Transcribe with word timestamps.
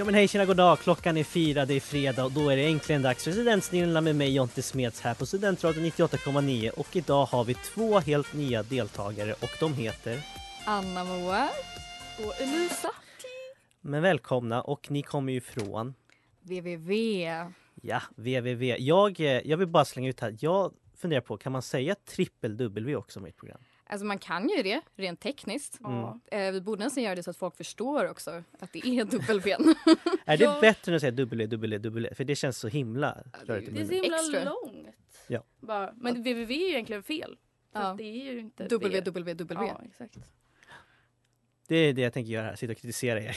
Ja 0.00 0.04
men 0.04 0.14
hej 0.14 0.28
tjena 0.28 0.44
goddag, 0.44 0.78
klockan 0.78 1.16
är 1.16 1.24
fyra, 1.24 1.66
det 1.66 1.74
är 1.74 1.80
fredag 1.80 2.24
och 2.24 2.32
då 2.32 2.50
är 2.50 2.56
det 2.56 2.66
äntligen 2.66 3.02
dags 3.02 3.24
för 3.24 3.32
Studentsnillena 3.32 4.00
med 4.00 4.16
mig 4.16 4.34
Jonte 4.34 4.62
Smeds 4.62 5.00
här 5.00 5.14
på 5.14 5.26
Studentradion 5.26 5.84
98,9 5.84 6.70
och 6.70 6.96
idag 6.96 7.26
har 7.26 7.44
vi 7.44 7.54
två 7.54 7.98
helt 7.98 8.34
nya 8.34 8.62
deltagare 8.62 9.32
och 9.32 9.50
de 9.60 9.74
heter 9.74 10.20
Anna 10.64 11.04
Moa. 11.04 11.48
Och 12.18 12.40
Elisa. 12.40 12.90
Men 13.80 14.02
välkomna 14.02 14.62
och 14.62 14.90
ni 14.90 15.02
kommer 15.02 15.32
ju 15.32 15.40
från 15.40 15.94
www. 16.42 16.92
Ja, 17.82 18.02
www. 18.16 18.76
Jag, 18.78 19.20
eh, 19.20 19.26
jag 19.26 19.56
vill 19.56 19.68
bara 19.68 19.84
slänga 19.84 20.08
ut 20.08 20.20
här, 20.20 20.36
jag 20.40 20.72
funderar 20.96 21.20
på, 21.20 21.36
kan 21.36 21.52
man 21.52 21.62
säga 21.62 21.94
trippel 21.94 22.56
W 22.56 22.96
också 22.96 23.20
med 23.20 23.28
ett 23.28 23.36
program? 23.36 23.60
Alltså 23.92 24.06
man 24.06 24.18
kan 24.18 24.48
ju 24.48 24.62
det 24.62 24.80
rent 24.96 25.20
tekniskt. 25.20 25.78
Mm. 25.84 26.20
Eh, 26.30 26.52
vi 26.52 26.60
borde 26.60 26.84
nästan 26.84 27.02
göra 27.04 27.14
det 27.14 27.22
så 27.22 27.30
att 27.30 27.36
folk 27.36 27.56
förstår 27.56 28.08
också 28.10 28.42
att 28.60 28.72
det 28.72 28.78
är 28.86 29.04
W. 29.28 29.56
Är 30.24 30.36
det 30.36 30.44
Ja. 30.44 30.58
bättre 30.60 30.92
än 30.92 30.96
att 30.96 31.00
säga 31.00 31.10
W, 31.10 31.46
W, 31.46 31.78
W? 31.78 32.14
För 32.14 32.24
det 32.24 32.36
känns 32.36 32.58
så 32.58 32.68
himla 32.68 33.18
rörigt 33.46 33.68
i 33.68 33.72
Det 33.72 33.80
är 33.80 33.84
så 33.86 33.92
himla 33.92 34.16
Extra. 34.16 34.44
långt. 34.44 34.86
Ja. 35.26 35.42
Bara. 35.60 35.92
Men 35.96 36.14
www 36.14 36.54
är 36.54 36.58
ju 36.60 36.68
egentligen 36.68 37.02
fel. 37.02 37.36
Ja. 37.72 37.94
det 37.98 38.04
är 38.04 38.32
ju 38.32 38.38
inte 38.40 38.68
det. 38.68 38.76
www. 38.76 39.54
Ja, 39.54 39.80
exakt. 39.84 40.16
Det 41.68 41.76
är 41.76 41.92
det 41.92 42.02
jag 42.02 42.12
tänker 42.12 42.32
göra 42.32 42.46
här, 42.46 42.56
sitta 42.56 42.70
och 42.72 42.78
kritisera 42.78 43.20
er. 43.22 43.36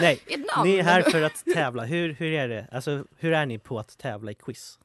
Nej, 0.00 0.20
ni 0.64 0.76
är 0.78 0.82
här 0.82 1.02
för 1.02 1.22
att 1.22 1.44
tävla. 1.54 1.84
Hur, 1.84 2.12
hur 2.12 2.32
är 2.32 2.48
det? 2.48 2.66
Alltså, 2.72 3.04
hur 3.16 3.32
är 3.32 3.46
ni 3.46 3.58
på 3.58 3.78
att 3.78 3.98
tävla 3.98 4.30
i 4.30 4.34
quiz? 4.34 4.78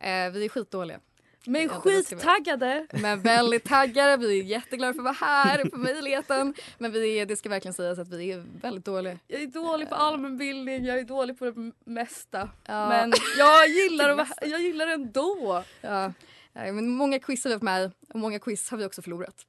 Eh, 0.00 0.30
vi 0.30 0.44
är 0.44 0.48
skitdåliga. 0.48 1.00
Men 1.46 1.68
skittaggade! 1.68 2.86
Men 2.92 3.20
väldigt 3.20 3.64
taggade. 3.64 4.16
Vi 4.16 4.40
är 4.40 4.44
jätteglada 4.44 4.92
för 4.92 5.00
att 5.00 5.04
vara 5.04 5.30
här 5.30 5.64
på 5.64 5.78
möjligheten. 5.78 6.54
Men 6.78 6.92
vi 6.92 7.18
är, 7.18 7.26
det 7.26 7.36
ska 7.36 7.48
verkligen 7.48 7.74
sägas 7.74 7.98
att 7.98 8.08
vi 8.08 8.32
är 8.32 8.44
väldigt 8.62 8.84
dåliga. 8.84 9.18
Jag 9.26 9.42
är 9.42 9.46
dålig 9.46 9.88
på 9.88 9.94
allmänbildning, 9.94 10.84
jag 10.84 10.98
är 10.98 11.04
dålig 11.04 11.38
på 11.38 11.44
det 11.44 11.72
mesta. 11.84 12.50
Ja. 12.66 12.88
Men 12.88 13.12
jag 13.38 13.68
gillar, 13.68 14.08
att 14.08 14.16
vara, 14.16 14.28
jag 14.50 14.60
gillar 14.60 14.86
det 14.86 14.92
ändå. 14.92 15.64
Ja. 15.80 16.12
Men 16.52 16.88
många 16.88 17.18
quiz 17.18 17.44
har 17.44 17.48
vi 17.48 17.54
varit 17.54 17.62
med 17.62 17.92
och 18.08 18.20
många 18.20 18.38
quiz 18.38 18.70
har 18.70 18.78
vi 18.78 18.84
också 18.84 19.02
förlorat. 19.02 19.46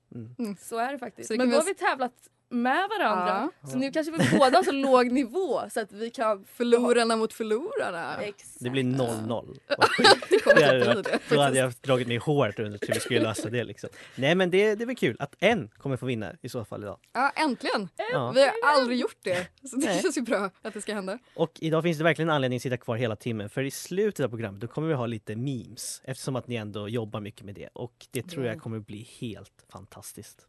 Så 0.60 0.78
är 0.78 0.92
det 0.92 1.00
faktiskt. 1.00 1.30
Men 1.30 1.50
då 1.50 1.58
har 1.58 1.64
vi 1.64 1.76
tävlat 1.76 2.14
med 2.50 2.90
varandra. 3.00 3.50
Ja. 3.62 3.70
Så 3.70 3.78
nu 3.78 3.92
kanske 3.92 4.12
vi 4.12 4.38
båda 4.40 4.58
har 4.58 4.64
så 4.64 4.72
låg 4.72 5.12
nivå 5.12 5.62
så 5.70 5.80
att 5.80 5.92
vi 5.92 6.10
kan 6.10 6.46
Förlorarna 6.54 7.16
mot 7.16 7.34
förlorarna. 7.34 8.16
Exakt. 8.22 8.58
Det 8.60 8.70
blir 8.70 8.84
0-0. 8.84 9.58
Det 10.30 10.40
kommer 10.40 10.60
Det 10.60 10.66
hade 10.66 10.78
inte 10.78 10.86
bli 10.86 10.96
varit, 10.96 11.06
det. 11.30 11.36
då 11.36 11.42
hade 11.42 11.58
jag 11.58 11.74
dragit 11.82 12.08
mig 12.08 12.16
i 12.16 12.20
håret 12.20 12.60
under 12.60 12.80
hur 12.88 12.94
vi 12.94 13.00
skulle 13.00 13.20
lösa 13.20 13.50
det. 13.50 13.64
Liksom. 13.64 13.90
Nej 14.16 14.36
men 14.36 14.50
det, 14.52 14.76
det 14.76 14.84
är 14.84 14.86
väl 14.86 14.96
kul 14.96 15.16
att 15.20 15.36
en 15.40 15.70
kommer 15.78 15.98
få 15.98 16.06
vinna 16.06 16.32
i 16.42 16.50
så 16.50 16.66
fall 16.66 16.84
idag. 16.84 17.00
Ja, 17.14 17.32
äntligen! 17.36 17.90
Ja. 18.14 18.32
Vi 18.32 18.42
har 18.42 18.52
aldrig 18.64 19.00
gjort 19.00 19.18
det. 19.24 19.48
Så 19.70 19.76
det 19.76 19.86
Nej. 19.86 20.02
känns 20.02 20.18
ju 20.18 20.22
bra 20.22 20.50
att 20.62 20.74
det 20.74 20.82
ska 20.82 20.94
hända. 20.94 21.20
Och 21.36 21.52
idag 21.62 21.84
finns 21.84 21.98
det 21.98 22.04
verkligen 22.04 22.30
anledning 22.30 22.58
att 22.58 22.64
sitta 22.64 22.78
kvar 22.78 22.96
hela 22.96 23.16
timmen 23.16 23.50
för 23.50 23.64
i 23.64 23.72
slutet 23.72 24.24
av 24.24 24.30
programmet 24.30 24.62
då 24.62 24.68
kommer 24.68 24.88
vi 24.88 24.94
ha 24.94 25.06
lite 25.06 25.36
memes 25.36 26.02
eftersom 26.04 26.36
att 26.36 26.48
ni 26.48 26.56
ändå 26.56 26.90
jobbar 26.90 27.20
mycket 27.20 27.46
med 27.46 27.56
det 27.56 27.70
och 27.74 27.94
det 28.12 28.22
tror 28.22 28.46
jag 28.46 28.62
kommer 28.62 28.80
bli 28.80 29.08
helt 29.20 29.66
fantastiskt. 29.72 30.48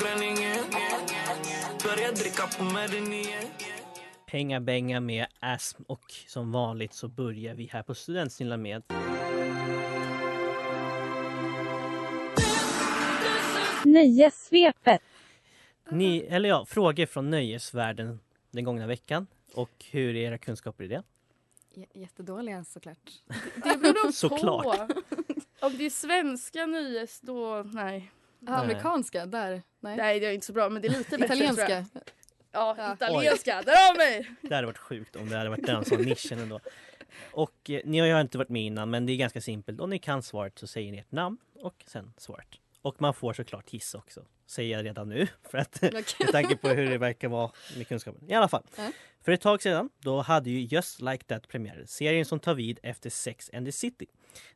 Gränningen 0.00 0.64
Börja 1.84 2.12
dricka 2.12 2.46
på 2.58 2.64
med 2.64 2.90
den 2.90 3.12
igen 3.12 3.44
Penga 4.26 4.60
bänga 4.60 5.00
med 5.00 5.26
Asm 5.40 5.82
och 5.86 6.12
som 6.26 6.52
vanligt 6.52 6.92
så 6.94 7.08
börjar 7.08 7.54
vi 7.54 7.68
här 7.72 7.82
på 7.82 7.94
Studentsnilla 7.94 8.56
med 8.56 8.82
Nöjessvepet. 13.84 15.02
ni, 15.90 16.18
eller 16.20 16.48
ja, 16.48 16.64
frågor 16.64 17.06
från 17.06 17.30
nöjesvärlden 17.30 18.20
den 18.50 18.64
gångna 18.64 18.86
veckan 18.86 19.26
och 19.54 19.84
hur 19.90 20.16
är 20.16 20.20
era 20.28 20.38
kunskaper 20.38 20.84
i 20.84 20.88
det? 20.88 21.02
J- 21.74 21.86
jättedåliga 21.94 22.64
såklart. 22.64 22.98
Det 23.54 23.76
beror 23.78 24.04
nog 24.04 24.14
Såklart. 24.14 24.64
på. 24.88 24.94
Om 25.66 25.78
det 25.78 25.86
är 25.86 25.90
svenska 25.90 26.66
nyhets 26.66 27.20
då, 27.20 27.62
nej. 27.72 28.10
Ah, 28.46 28.54
Amerikanska, 28.60 29.26
där. 29.26 29.62
Nej. 29.80 29.96
Nej 29.96 30.20
det 30.20 30.26
är 30.26 30.32
inte 30.32 30.46
så 30.46 30.52
bra 30.52 30.68
men 30.68 30.82
det 30.82 30.88
är 30.88 30.98
lite 30.98 31.18
bättre 31.18 31.36
tror 31.36 31.40
jag. 31.46 31.52
Italienska. 31.54 31.86
Ja, 32.52 32.74
Ja. 32.78 32.94
italienska. 32.94 33.62
Där 33.62 33.72
har 33.88 33.96
mig! 33.96 34.30
Det 34.40 34.54
hade 34.54 34.66
varit 34.66 34.78
sjukt 34.78 35.16
om 35.16 35.28
det 35.28 35.36
hade 35.36 35.50
varit 35.50 35.66
den 35.66 35.84
som 35.84 36.02
nischen 36.02 36.38
ändå. 36.38 36.60
Och 37.32 37.70
eh, 37.70 37.80
ni 37.84 37.98
har 37.98 38.06
ju 38.06 38.20
inte 38.20 38.38
varit 38.38 38.48
med 38.48 38.62
innan 38.62 38.90
men 38.90 39.06
det 39.06 39.12
är 39.12 39.16
ganska 39.16 39.40
simpelt. 39.40 39.80
Om 39.80 39.90
ni 39.90 39.98
kan 39.98 40.22
svaret 40.22 40.58
så 40.58 40.66
säger 40.66 40.92
ni 40.92 40.98
ert 40.98 41.12
namn 41.12 41.38
och 41.54 41.84
sen 41.86 42.12
svaret. 42.16 42.48
Och 42.82 43.00
man 43.00 43.14
får 43.14 43.32
såklart 43.32 43.72
gissa 43.72 43.98
också. 43.98 44.24
Säger 44.46 44.76
jag 44.76 44.84
redan 44.84 45.08
nu 45.08 45.26
för 45.50 45.58
att 45.58 45.76
Okej. 45.82 46.04
med 46.20 46.32
tanke 46.32 46.56
på 46.56 46.68
hur 46.68 46.90
det 46.90 46.98
verkar 46.98 47.28
vara 47.28 47.50
med 47.76 47.88
kunskapen. 47.88 48.30
I 48.30 48.34
alla 48.34 48.48
fall. 48.48 48.62
Ja. 48.76 48.90
För 49.24 49.32
ett 49.32 49.40
tag 49.40 49.62
sedan 49.62 49.90
då 49.98 50.20
hade 50.20 50.50
ju 50.50 50.60
Just 50.60 51.00
Like 51.00 51.24
That 51.24 51.48
premiär. 51.48 51.84
Serien 51.86 52.24
som 52.24 52.40
tar 52.40 52.54
vid 52.54 52.78
efter 52.82 53.10
Sex 53.10 53.50
and 53.54 53.66
the 53.66 53.72
City. 53.72 54.06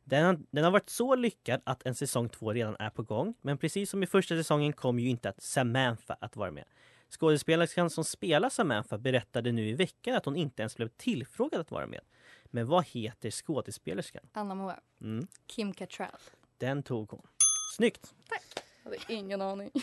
Den 0.03 0.25
har, 0.25 0.39
den 0.51 0.63
har 0.63 0.71
varit 0.71 0.89
så 0.89 1.15
lyckad 1.15 1.61
att 1.63 1.85
en 1.85 1.95
säsong 1.95 2.29
två 2.29 2.53
redan 2.53 2.75
är 2.79 2.89
på 2.89 3.03
gång. 3.03 3.33
Men 3.41 3.57
precis 3.57 3.89
som 3.89 4.03
i 4.03 4.07
första 4.07 4.35
säsongen 4.35 4.73
kommer 4.73 5.03
ju 5.03 5.09
inte 5.09 5.29
att 5.29 5.41
Samantha 5.43 6.17
att 6.19 6.35
vara 6.35 6.51
med. 6.51 6.65
Skådespelerskan 7.09 7.89
som 7.89 8.03
spelar 8.03 8.49
Samantha 8.49 8.97
berättade 8.97 9.51
nu 9.51 9.69
i 9.69 9.73
veckan 9.73 10.15
att 10.15 10.25
hon 10.25 10.35
inte 10.35 10.61
ens 10.61 10.77
blev 10.77 10.87
tillfrågad 10.87 11.61
att 11.61 11.71
vara 11.71 11.87
med. 11.87 12.01
Men 12.45 12.67
vad 12.67 12.85
heter 12.85 13.31
skådespelerskan? 13.31 14.23
Anna 14.33 14.55
Moa. 14.55 14.79
Mm, 15.01 15.27
Kim 15.47 15.73
Cattrall. 15.73 16.09
den 16.57 16.83
tog 16.83 17.11
hon. 17.11 17.27
Snyggt! 17.75 18.13
Jag 18.83 18.91
hade 18.91 19.13
ingen 19.13 19.41
aning. 19.41 19.71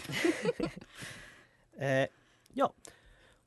Eh, 1.78 2.06
ja, 2.52 2.72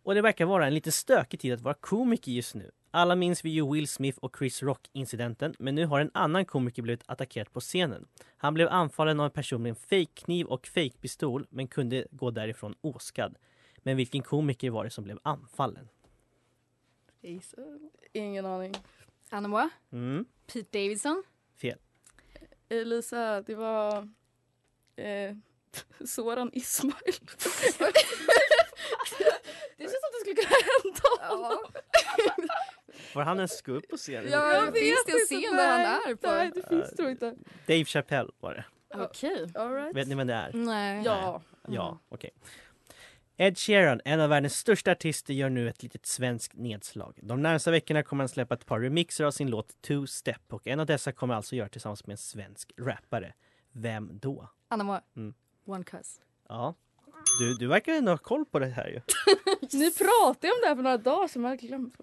och 0.04 0.16
det 0.16 0.22
verkar 0.22 0.46
vara 0.46 0.68
en 0.68 0.74
lite 0.74 0.92
stökig 0.92 1.40
tid 1.40 1.54
att 1.54 1.62
vara 1.62 1.74
komiker 1.74 2.32
just 2.32 2.56
nu. 2.56 2.72
Alla 2.92 3.16
minns 3.16 3.46
vi 3.46 3.50
ju 3.50 3.72
Will 3.74 3.88
Smith 3.88 4.18
och 4.22 4.36
Chris 4.38 4.64
Rock-incidenten, 4.64 5.56
men 5.60 5.76
nu 5.76 5.86
har 5.86 6.00
en 6.00 6.12
annan 6.14 6.46
komiker 6.46 6.82
blivit 6.82 7.04
attackerad 7.06 7.52
på 7.54 7.60
scenen. 7.60 8.08
Han 8.38 8.54
blev 8.54 8.68
anfallen 8.68 9.20
av 9.20 9.26
en 9.26 9.32
person 9.32 9.62
med 9.64 9.70
en 9.70 9.76
fejkkniv 9.76 10.46
och 10.46 10.68
fejkpistol, 10.68 11.48
men 11.50 11.68
kunde 11.68 12.08
gå 12.12 12.32
därifrån 12.32 12.76
oskadd. 12.82 13.38
Men 13.78 13.98
vilken 13.98 14.22
komiker 14.22 14.70
var 14.70 14.84
det 14.84 14.90
som 14.90 15.04
blev 15.04 15.20
anfallen? 15.24 15.88
Ingen 18.14 18.46
aning. 18.46 18.74
Anna 19.30 19.48
Moa. 19.48 19.70
Mm, 19.92 20.26
Pete 20.48 20.80
Davidson. 20.80 21.24
fel. 21.62 21.78
Elisa, 22.70 23.42
det 23.42 23.56
var 23.56 24.10
eh, 24.96 25.36
Soran 26.06 26.50
Ismail. 26.54 26.94
det 29.78 29.84
känns 29.84 30.02
som 30.02 30.12
det 30.12 30.20
skulle 30.22 30.36
kunna 30.36 30.56
hända 30.84 31.36
honom. 31.36 31.60
Var 33.16 33.24
han 33.24 33.38
ens 33.38 33.62
gå 33.62 33.72
upp 33.72 33.90
på 33.90 33.98
scenen? 33.98 34.32
Ja, 34.32 34.54
Jag 34.54 34.64
finns 34.64 34.76
vet 34.76 35.06
det 35.06 35.12
inte, 35.12 35.26
se 35.28 35.58
där 35.58 35.68
han 35.72 35.82
nej. 35.82 36.12
är 36.12 36.16
på? 36.16 36.28
Nej, 36.28 36.52
det 36.56 36.68
finns 36.70 36.90
tror 36.92 37.10
jag 37.10 37.12
inte. 37.12 37.36
Dave 37.68 37.86
Chappelle 37.86 38.30
var 38.40 38.54
det. 38.54 38.66
Okej. 39.04 39.48
All 39.56 39.74
right. 39.74 39.96
Vet 39.96 40.08
ni 40.08 40.16
vem 40.16 40.28
det 40.28 40.34
är? 40.34 40.52
Nej. 40.54 41.02
Ja. 41.06 41.42
Ja, 41.68 42.00
okej. 42.10 42.30
Ed 43.38 43.58
Sheeran, 43.58 44.02
en 44.06 44.20
av 44.20 44.30
världens 44.30 44.58
största 44.58 44.92
artister, 44.92 45.34
gör 45.34 45.50
nu 45.50 45.70
ett 45.70 45.84
litet 45.84 46.06
svenskt 46.06 46.54
nedslag. 46.56 47.20
De 47.22 47.42
närmaste 47.42 47.72
veckorna 47.72 48.04
kommer 48.04 48.22
han 48.24 48.30
släppa 48.30 48.54
ett 48.56 48.66
par 48.66 48.80
remixer 48.80 49.24
av 49.26 49.32
sin 49.32 49.50
låt 49.50 49.82
Two 49.82 50.06
Step 50.06 50.42
och 50.54 50.68
en 50.68 50.80
av 50.80 50.86
dessa 50.86 51.12
kommer 51.12 51.34
alltså 51.34 51.56
göra 51.56 51.70
tillsammans 51.70 52.08
med 52.08 52.14
en 52.14 52.18
svensk 52.18 52.72
rappare. 52.78 53.34
Vem 53.72 54.20
då? 54.20 54.50
Anna 54.68 54.84
Moa. 54.84 55.02
Mm. 55.16 55.34
One 55.66 55.84
Cuss. 55.84 56.22
Ja, 56.50 56.76
du, 57.40 57.54
du 57.54 57.68
verkar 57.68 57.94
ändå 57.94 58.12
ha 58.12 58.18
koll 58.18 58.46
på 58.46 58.60
det 58.60 58.66
här 58.68 58.88
ju. 58.88 59.02
Ni 59.80 59.92
pratade 59.92 60.54
om 60.54 60.60
det 60.62 60.68
här 60.68 60.76
för 60.76 60.84
några 60.84 60.98
dagar 60.98 61.28
sedan 61.28 61.44
jag 61.44 61.50
har 61.50 61.58
glömt. 61.58 61.96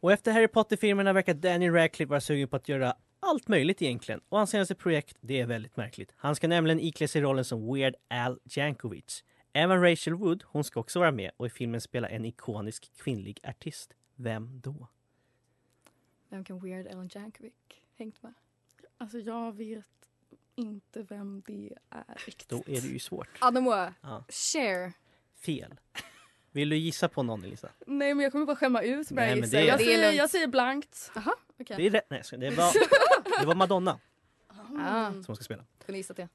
Och 0.00 0.12
efter 0.12 0.32
Harry 0.32 0.48
Potter-filmerna 0.48 1.12
verkar 1.12 1.34
Danny 1.34 1.70
Radcliffe 1.70 2.10
vara 2.10 2.20
sugen 2.20 2.48
på 2.48 2.56
att 2.56 2.68
göra 2.68 2.94
allt 3.20 3.48
möjligt 3.48 3.82
egentligen. 3.82 4.20
Och 4.28 4.38
hans 4.38 4.50
senaste 4.50 4.74
projekt, 4.74 5.16
det 5.20 5.40
är 5.40 5.46
väldigt 5.46 5.76
märkligt. 5.76 6.12
Han 6.16 6.36
ska 6.36 6.48
nämligen 6.48 6.80
iklä 6.80 7.08
sig 7.08 7.22
rollen 7.22 7.44
som 7.44 7.74
Weird 7.74 7.94
Al 8.08 8.38
Jankovic. 8.44 9.24
Även 9.52 9.82
Rachel 9.82 10.14
Wood, 10.14 10.42
hon 10.46 10.64
ska 10.64 10.80
också 10.80 10.98
vara 10.98 11.12
med 11.12 11.30
och 11.36 11.46
i 11.46 11.50
filmen 11.50 11.80
spela 11.80 12.08
en 12.08 12.24
ikonisk 12.24 12.92
kvinnlig 12.96 13.40
artist. 13.42 13.94
Vem 14.14 14.60
då? 14.60 14.88
Vem 16.28 16.44
kan 16.44 16.58
Weird 16.58 16.86
Al 16.86 17.08
Jankovic 17.12 17.52
hängt 17.98 18.22
med? 18.22 18.34
Alltså 18.98 19.18
jag 19.18 19.56
vet 19.56 19.84
inte 20.54 21.02
vem 21.02 21.42
det 21.46 21.72
är 21.90 22.04
riktigt. 22.26 22.48
Då 22.48 22.56
är 22.56 22.80
det 22.80 22.88
ju 22.88 22.98
svårt. 22.98 23.28
Anamoa, 23.38 23.94
Ja. 24.00 24.24
share. 24.28 24.92
Fel. 25.36 25.74
Vill 26.56 26.68
du 26.68 26.76
gissa 26.76 27.08
på 27.08 27.22
någon 27.22 27.44
Elisa? 27.44 27.68
Nej 27.86 28.14
men 28.14 28.22
jag 28.24 28.32
kommer 28.32 28.46
bara 28.46 28.56
skämma 28.56 28.82
ut 28.82 29.10
mig. 29.10 29.26
Nej, 29.30 29.40
men 29.40 29.50
det 29.50 29.58
är- 29.58 29.64
jag, 29.64 29.78
säger, 29.80 30.12
jag 30.12 30.30
säger 30.30 30.46
blankt. 30.46 31.10
Jaha, 31.14 31.34
okej. 31.60 31.76
Det 31.76 31.86
är 31.86 31.90
rätt. 31.90 32.06
Nej, 32.10 32.22
det 32.50 32.50
var, 32.56 32.72
det 33.40 33.46
var 33.46 33.54
Madonna 33.54 33.98
Ah, 34.78 35.12
som 35.12 35.36
ska 35.36 35.44
spela. 35.44 35.64
kunde 35.86 35.96
gissat 35.98 36.16
det. 36.16 36.28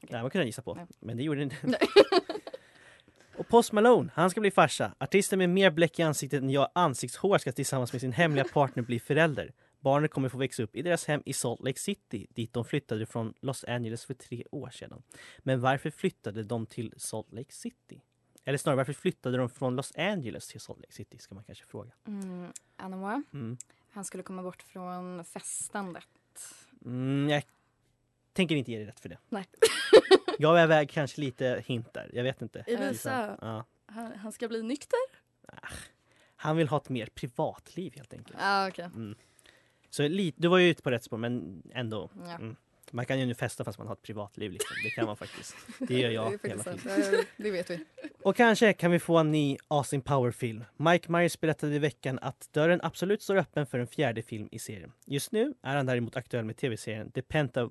Det 0.00 0.14
här 0.16 0.22
man 0.22 0.30
kunde 0.30 0.46
gissa 0.46 0.62
på, 0.62 0.74
Nej. 0.74 0.86
men 1.00 1.16
det 1.16 1.22
gjorde 1.22 1.42
inte. 1.42 1.56
Nej. 1.62 1.78
Och 3.36 3.48
Post 3.48 3.72
Malone, 3.72 4.10
han 4.14 4.30
ska 4.30 4.40
bli 4.40 4.50
farsa. 4.50 4.92
Artisten 4.98 5.38
med 5.38 5.50
mer 5.50 5.70
bläck 5.70 5.98
i 5.98 6.02
ansiktet 6.02 6.42
än 6.42 6.50
jag 6.50 6.68
ansiktshår 6.74 7.38
ska 7.38 7.52
tillsammans 7.52 7.92
med 7.92 8.00
sin 8.00 8.12
hemliga 8.12 8.44
partner 8.44 8.82
bli 8.82 9.00
förälder. 9.00 9.52
Barnet 9.80 10.10
kommer 10.10 10.28
få 10.28 10.38
växa 10.38 10.62
upp 10.62 10.76
i 10.76 10.82
deras 10.82 11.06
hem 11.06 11.22
i 11.26 11.32
Salt 11.32 11.60
Lake 11.62 11.78
City, 11.78 12.26
dit 12.30 12.52
de 12.52 12.64
flyttade 12.64 13.06
från 13.06 13.34
Los 13.40 13.64
Angeles 13.64 14.04
för 14.04 14.14
tre 14.14 14.44
år 14.50 14.70
sedan. 14.70 15.02
Men 15.38 15.60
varför 15.60 15.90
flyttade 15.90 16.42
de 16.42 16.66
till 16.66 16.94
Salt 16.96 17.32
Lake 17.32 17.52
City? 17.52 18.00
Eller 18.48 18.58
snarare, 18.58 18.76
varför 18.76 18.92
flyttade 18.92 19.36
de 19.36 19.48
från 19.48 19.76
Los 19.76 19.92
Angeles 19.96 20.48
till 20.48 20.60
Salt 20.60 20.78
Lake 20.80 20.92
City, 20.92 21.18
ska 21.18 21.34
man 21.34 21.44
kanske 21.44 21.64
fråga. 21.64 21.90
Mm, 22.06 22.52
Anamoa, 22.76 23.22
Mm. 23.32 23.56
han 23.90 24.04
skulle 24.04 24.22
komma 24.22 24.42
bort 24.42 24.62
från 24.62 25.24
festandet. 25.24 26.08
Mm, 26.84 27.28
jag 27.30 27.42
tänker 28.32 28.56
inte 28.56 28.70
ge 28.70 28.78
dig 28.78 28.86
rätt 28.86 29.00
för 29.00 29.08
det. 29.08 29.18
Nej. 29.28 29.46
jag 30.38 30.60
är 30.60 30.66
väg 30.66 30.90
kanske 30.90 31.20
lite 31.20 31.62
hint 31.66 31.92
där, 31.94 32.10
jag 32.12 32.22
vet 32.22 32.42
inte. 32.42 32.60
Elisa, 32.60 33.38
Ja. 33.40 33.64
han, 33.86 34.12
han 34.12 34.32
ska 34.32 34.48
bli 34.48 34.62
nykter. 34.62 34.98
Han 36.36 36.56
vill 36.56 36.68
ha 36.68 36.76
ett 36.76 36.88
mer 36.88 37.06
privatliv 37.14 37.94
helt 37.96 38.12
enkelt. 38.12 38.38
Ah, 38.40 38.68
okej. 38.68 38.84
Mm. 38.84 39.14
Så 39.90 40.08
li- 40.08 40.34
du 40.36 40.48
var 40.48 40.58
ju 40.58 40.68
ute 40.70 40.82
på 40.82 40.90
rätt 40.90 41.04
spår 41.04 41.16
men 41.16 41.62
ändå. 41.74 42.10
Ja. 42.26 42.34
Mm. 42.34 42.56
Man 42.92 43.06
kan 43.06 43.18
ju 43.20 43.26
nu 43.26 43.34
festa 43.34 43.64
fast 43.64 43.78
man 43.78 43.86
har 43.86 43.94
ett 43.94 44.02
privatliv. 44.02 44.52
Liksom. 44.52 44.76
Det 44.84 44.90
kan 44.90 45.06
man 45.06 45.16
faktiskt. 45.16 45.56
Det 45.78 45.98
gör 45.98 46.10
jag 46.20 46.38
det, 46.42 46.48
hela 46.48 46.62
tiden. 46.62 47.24
det 47.36 47.50
vet 47.50 47.70
vi. 47.70 47.84
Och 48.22 48.36
kanske 48.36 48.72
kan 48.72 48.90
vi 48.90 48.98
få 48.98 49.18
en 49.18 49.32
ny 49.32 49.56
Austin 49.68 50.02
Power-film. 50.02 50.64
Mike 50.76 51.12
Myers 51.12 51.40
berättade 51.40 51.74
i 51.74 51.78
veckan 51.78 52.18
att 52.22 52.48
dörren 52.52 52.80
absolut 52.82 53.22
står 53.22 53.36
öppen 53.36 53.66
för 53.66 53.78
en 53.78 53.86
fjärde 53.86 54.22
film 54.22 54.48
i 54.52 54.58
serien. 54.58 54.92
Just 55.06 55.32
nu 55.32 55.54
är 55.62 55.76
han 55.76 55.86
däremot 55.86 56.16
aktuell 56.16 56.44
med 56.44 56.56
tv-serien 56.56 57.10
The, 57.12 57.22
Penta... 57.22 57.70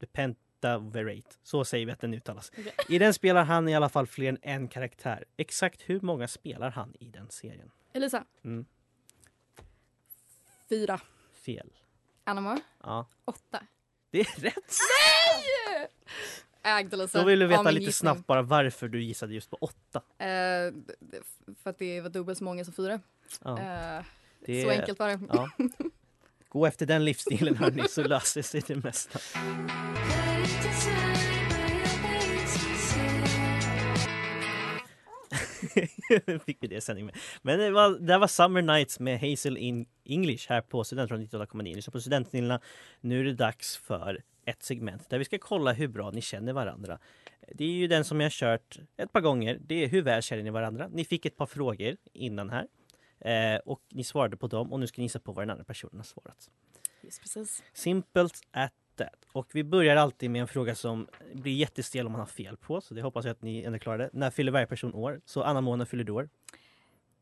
The 0.00 0.06
Pentaverate. 0.06 1.36
Så 1.42 1.64
säger 1.64 1.86
vi 1.86 1.92
att 1.92 2.00
den 2.00 2.14
uttalas. 2.14 2.52
Okej. 2.58 2.72
I 2.88 2.98
den 2.98 3.14
spelar 3.14 3.44
han 3.44 3.68
i 3.68 3.74
alla 3.74 3.88
fall 3.88 4.06
fler 4.06 4.28
än 4.28 4.38
en 4.42 4.68
karaktär. 4.68 5.24
Exakt 5.36 5.82
hur 5.86 6.00
många 6.00 6.28
spelar 6.28 6.70
han 6.70 6.94
i 7.00 7.04
den 7.08 7.30
serien? 7.30 7.70
Elisa, 7.92 8.24
Mm. 8.44 8.64
fyra. 10.68 11.00
Fel. 11.32 11.70
Anamoa, 12.24 12.58
Ja, 12.82 13.06
åtta. 13.24 13.62
Det 14.10 14.20
är 14.20 14.40
rätt. 14.40 14.72
Ägd 16.62 16.94
Elisa. 16.94 17.18
Då 17.18 17.24
vill 17.24 17.38
du 17.38 17.46
veta 17.46 17.62
min 17.62 17.74
lite 17.74 17.86
gissning. 17.86 17.92
snabbt 18.14 18.26
bara 18.26 18.42
varför 18.42 18.88
du 18.88 19.02
gissade 19.02 19.34
just 19.34 19.50
på 19.50 19.56
åtta. 19.60 20.02
Eh, 20.18 20.26
för 21.62 21.70
att 21.70 21.78
det 21.78 22.00
var 22.00 22.10
dubbelt 22.10 22.38
så 22.38 22.44
många 22.44 22.64
som 22.64 22.74
fyra. 22.74 23.00
Ja, 23.44 23.58
Eh, 23.58 24.04
det 24.46 24.62
Så 24.62 24.70
enkelt 24.70 24.98
var 24.98 25.08
det. 25.08 25.20
Ja. 25.28 25.50
Gå 26.48 26.66
efter 26.66 26.86
den 26.86 27.04
livsstilen 27.04 27.56
hörni 27.56 27.88
så 27.88 28.02
löser 28.02 28.42
sig 28.42 28.62
det 28.66 28.76
mesta. 28.76 29.18
Fick 36.46 36.58
vi 36.60 36.68
det 36.68 36.80
sändning 36.80 37.06
med. 37.06 37.16
Men 37.42 37.58
det 37.58 37.70
var, 37.70 37.98
det 37.98 38.18
var 38.18 38.26
Summer 38.26 38.62
Nights 38.62 39.00
med 39.00 39.20
Hazel 39.20 39.56
in 39.56 39.86
English 40.04 40.48
här 40.48 40.60
på 40.60 40.84
Studentradion 40.84 41.26
98,9. 41.26 41.74
Lyssna 41.74 41.90
på 41.90 42.00
Studentsnillena. 42.00 42.60
Nu 43.00 43.20
är 43.20 43.24
det 43.24 43.34
dags 43.34 43.76
för 43.76 44.22
ett 44.44 44.62
segment 44.62 45.10
där 45.10 45.18
vi 45.18 45.24
ska 45.24 45.38
kolla 45.38 45.72
hur 45.72 45.88
bra 45.88 46.10
ni 46.10 46.20
känner 46.20 46.52
varandra. 46.52 46.98
Det 47.54 47.64
är 47.64 47.68
ju 47.68 47.86
den 47.86 48.04
som 48.04 48.20
jag 48.20 48.24
har 48.24 48.30
kört 48.30 48.78
ett 48.96 49.12
par 49.12 49.20
gånger. 49.20 49.58
Det 49.66 49.84
är 49.84 49.88
hur 49.88 50.02
väl 50.02 50.22
känner 50.22 50.42
ni 50.42 50.50
varandra? 50.50 50.88
Ni 50.88 51.04
fick 51.04 51.26
ett 51.26 51.36
par 51.36 51.46
frågor 51.46 51.96
innan 52.12 52.50
här. 52.50 52.66
Eh, 53.20 53.60
och 53.64 53.80
ni 53.92 54.04
svarade 54.04 54.36
på 54.36 54.46
dem 54.46 54.72
och 54.72 54.80
nu 54.80 54.86
ska 54.86 55.00
ni 55.00 55.04
gissa 55.04 55.20
på 55.20 55.32
vad 55.32 55.42
den 55.42 55.50
andra 55.50 55.64
personen 55.64 55.96
har 55.96 56.04
svarat. 56.04 56.50
Just 57.00 57.20
precis. 57.22 57.62
Simpelt 57.72 58.40
at. 58.50 58.72
Och 59.38 59.46
vi 59.52 59.64
börjar 59.64 59.96
alltid 59.96 60.30
med 60.30 60.40
en 60.40 60.48
fråga 60.48 60.74
som 60.74 61.06
blir 61.34 61.52
jättestel 61.56 62.06
om 62.06 62.12
man 62.12 62.20
har 62.20 62.26
fel 62.26 62.56
på. 62.56 62.80
Så 62.80 62.94
det 62.94 63.02
hoppas 63.02 63.24
jag 63.24 63.32
att 63.32 63.42
ni 63.42 63.62
ändå 63.62 63.78
klarar 63.78 63.98
det. 63.98 64.10
När 64.12 64.30
fyller 64.30 64.52
varje 64.52 64.66
person 64.66 64.94
år? 64.94 65.20
Så 65.24 65.42
Anna 65.42 65.60
Mona 65.60 65.86
fyller 65.86 66.04
du 66.04 66.12
år. 66.12 66.28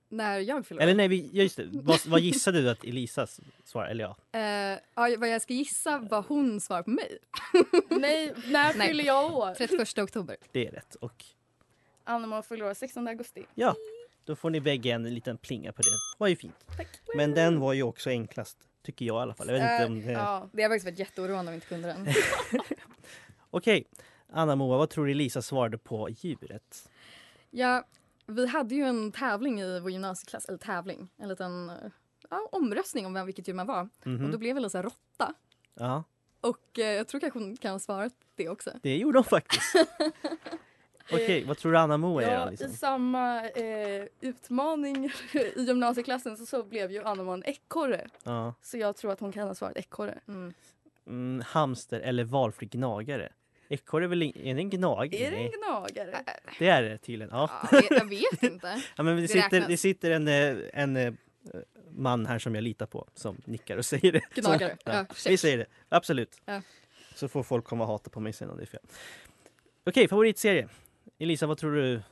När 0.08 0.38
jag 0.38 0.66
fyller 0.66 0.82
Eller 0.82 0.92
år. 0.92 0.96
nej, 0.96 1.08
vi, 1.08 1.30
ja, 1.32 1.42
just 1.42 1.56
det. 1.56 1.68
Vad, 1.72 2.06
vad 2.06 2.20
gissade 2.20 2.62
du 2.62 2.70
att 2.70 2.84
Elisas 2.84 3.40
svar? 3.64 3.86
Eller 3.86 4.04
ja. 4.04 4.16
Eh, 4.32 4.78
ja, 4.94 5.16
vad 5.18 5.28
jag 5.28 5.42
ska 5.42 5.54
gissa 5.54 5.98
vad 5.98 6.24
hon 6.24 6.60
svarar 6.60 6.82
på 6.82 6.90
mig. 6.90 7.18
Nej, 7.90 8.34
när 8.46 8.74
Nej. 8.74 8.88
fyller 8.88 9.04
jag 9.04 9.34
år? 9.34 9.54
31 9.54 9.98
oktober. 9.98 10.36
Det 10.52 10.66
är 10.66 10.72
rätt. 10.72 10.94
Och 10.94 11.24
Anna 12.04 12.42
fyller 12.42 12.64
år 12.66 12.74
16 12.74 13.08
augusti. 13.08 13.46
ja, 13.54 13.74
då 14.24 14.36
får 14.36 14.50
ni 14.50 14.60
bägge 14.60 14.90
en 14.90 15.14
liten 15.14 15.38
plinga 15.38 15.72
på 15.72 15.82
det. 15.82 15.90
Det 15.90 16.18
var 16.18 16.28
ju 16.28 16.36
fint. 16.36 16.66
Men 17.16 17.34
den 17.34 17.60
var 17.60 17.72
ju 17.72 17.82
också 17.82 18.10
enklast. 18.10 18.58
Tycker 18.86 19.04
jag 19.04 19.16
i 19.16 19.22
alla 19.22 19.34
fall. 19.34 19.46
Jag 19.48 19.54
vet 19.54 19.62
inte 19.62 19.82
Eh, 19.82 19.86
om 19.86 20.06
det... 20.06 20.12
Ja. 20.12 20.48
Det 20.52 20.62
har 20.62 20.70
faktiskt 20.70 20.86
varit 20.86 20.98
jätteoroande 20.98 21.48
om 21.48 21.52
vi 21.52 21.54
inte 21.54 21.66
kunde 21.66 21.88
den. 21.88 22.06
Okej. 23.50 23.84
Anna 24.32 24.56
Moa, 24.56 24.78
vad 24.78 24.90
tror 24.90 25.06
du 25.06 25.12
Elisa 25.12 25.42
svarade 25.42 25.78
på 25.78 26.08
djuret? 26.10 26.90
Ja, 27.50 27.84
vi 28.26 28.46
hade 28.46 28.74
ju 28.74 28.82
en 28.82 29.12
tävling 29.12 29.60
i 29.60 29.80
vår 29.80 29.90
gymnasieklass, 29.90 30.44
eller 30.44 30.58
tävling, 30.58 31.08
en 31.16 31.28
liten 31.28 31.70
eh, 31.70 31.76
ja, 32.30 32.48
omröstning 32.52 33.06
om 33.06 33.14
vem, 33.14 33.26
vilket 33.26 33.48
djur 33.48 33.54
man 33.54 33.66
var. 33.66 33.88
Mhm. 34.04 34.24
Och 34.24 34.30
då 34.30 34.38
blev 34.38 34.56
en 34.56 34.62
råtta. 34.82 35.34
Ja, 35.74 36.04
Och 36.40 36.78
eh, 36.78 36.84
jag 36.92 37.08
tror 37.08 37.20
kanske 37.20 37.38
hon 37.38 37.56
kan 37.56 37.72
ha 37.72 37.78
svarat 37.78 38.12
det 38.34 38.48
också. 38.48 38.70
det 38.82 38.96
gjorde 38.96 39.18
hon 39.18 39.24
faktiskt. 39.24 39.74
Okej, 41.12 41.44
vad 41.44 41.58
tror 41.58 41.72
du 41.72 41.78
Anna 41.78 41.96
Moa 41.96 42.22
är? 42.22 42.32
Ja, 42.34 42.50
Liksom? 42.50 42.70
I 42.70 42.72
samma 42.72 43.48
eh, 43.48 44.04
utmaning 44.20 45.04
i 45.56 45.62
gymnasieklassen 45.62 46.36
så, 46.36 46.46
så 46.46 46.62
blev 46.62 46.90
ju 46.90 47.04
Anna 47.04 47.34
en 47.34 47.42
ekorre. 47.46 48.06
Ja. 48.24 48.54
Så 48.62 48.78
jag 48.78 48.96
tror 48.96 49.12
att 49.12 49.20
hon 49.20 49.32
kan 49.32 49.48
ha 49.48 49.54
svarat 49.54 49.76
ekorre. 49.76 50.18
Mm. 50.28 50.54
Mm, 51.06 51.42
hamster 51.46 52.00
eller 52.00 52.24
valfri 52.24 52.66
gnagare? 52.66 53.32
Ekorre 53.68 54.04
är 54.04 54.08
väl 54.08 54.22
in- 54.22 54.32
är 54.36 54.54
det 54.54 54.60
en 54.60 54.70
gnagare? 54.70 55.20
Är 55.22 55.30
det 55.30 55.36
en 55.36 55.50
gnagare? 55.60 56.16
det 56.58 56.68
är 56.68 56.82
det 56.82 56.98
tydligen. 56.98 57.30
Ja. 57.32 57.50
Ja, 57.72 57.80
jag- 57.90 58.08
vet 58.08 58.42
inte. 58.42 58.82
Ja, 58.96 59.02
men 59.02 59.16
det, 59.16 59.22
Det 59.22 59.28
sitter, 59.28 59.68
det 59.68 59.76
sitter 59.76 60.10
en, 60.10 60.28
eh, 60.28 60.56
en 60.72 60.96
eh, 60.96 61.12
man 61.90 62.26
här 62.26 62.38
som 62.38 62.54
jag 62.54 62.62
litar 62.64 62.86
på 62.86 63.08
som 63.14 63.36
nickar 63.44 63.76
och 63.76 63.84
säger 63.84 64.12
det. 64.12 64.20
Gnagare. 64.34 64.76
Så, 64.84 64.90
Ja, 64.90 65.06
vi 65.28 65.36
säger 65.36 65.58
det, 65.58 65.66
absolut. 65.88 66.40
Ja. 66.44 66.60
Så 67.14 67.28
får 67.28 67.42
folk 67.42 67.64
komma 67.64 67.84
och 67.84 67.90
hata 67.90 68.10
på 68.10 68.20
mig 68.20 68.32
sen 68.32 68.50
om 68.50 68.56
det 68.56 68.62
är 68.62 68.66
fel. 68.66 68.80
Okej, 69.86 70.08
favoritserie. 70.08 70.68
Elisa, 71.18 71.46
vad 71.46 71.58
tror 71.58 71.72
du 71.74 72.02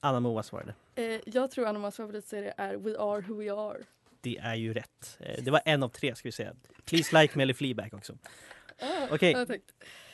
Anna 0.00 0.20
Moa 0.20 0.42
svarade? 0.42 0.74
Eh, 0.94 1.20
jag 1.26 1.50
tror 1.50 1.66
Anna 1.66 1.90
favoritserie 1.90 2.54
är 2.56 2.76
We 2.76 2.98
Are 2.98 3.20
Who 3.20 3.34
We 3.34 3.52
Are. 3.52 3.78
Det 4.20 4.38
är 4.38 4.54
ju 4.54 4.74
rätt. 4.74 5.16
Eh, 5.20 5.44
Det 5.44 5.50
var 5.50 5.60
en 5.64 5.82
av 5.82 5.88
tre 5.88 6.14
ska 6.14 6.28
vi 6.28 6.32
säga. 6.32 6.54
Please 6.84 7.20
like 7.20 7.36
me 7.36 7.42
eller 7.42 7.54
Fleabag 7.54 7.94
också. 7.94 8.18
Okej, 9.10 9.32
Ja, 9.32 9.46
tack. 9.46 9.60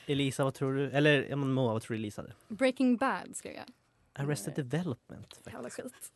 Elisa 0.06 0.44
vad 0.44 0.54
tror 0.54 0.74
du? 0.74 0.90
Eller 0.90 1.36
Moa 1.36 1.72
vad 1.72 1.82
tror 1.82 1.94
du 1.94 2.00
Elisa 2.00 2.22
hade? 2.22 2.34
Breaking 2.48 2.96
Bad 2.96 3.36
skrev 3.36 3.54
jag. 3.54 3.64
Arrested 4.12 4.54
Development. 4.66 5.40
Jävla 5.52 5.70
skit. 5.70 6.12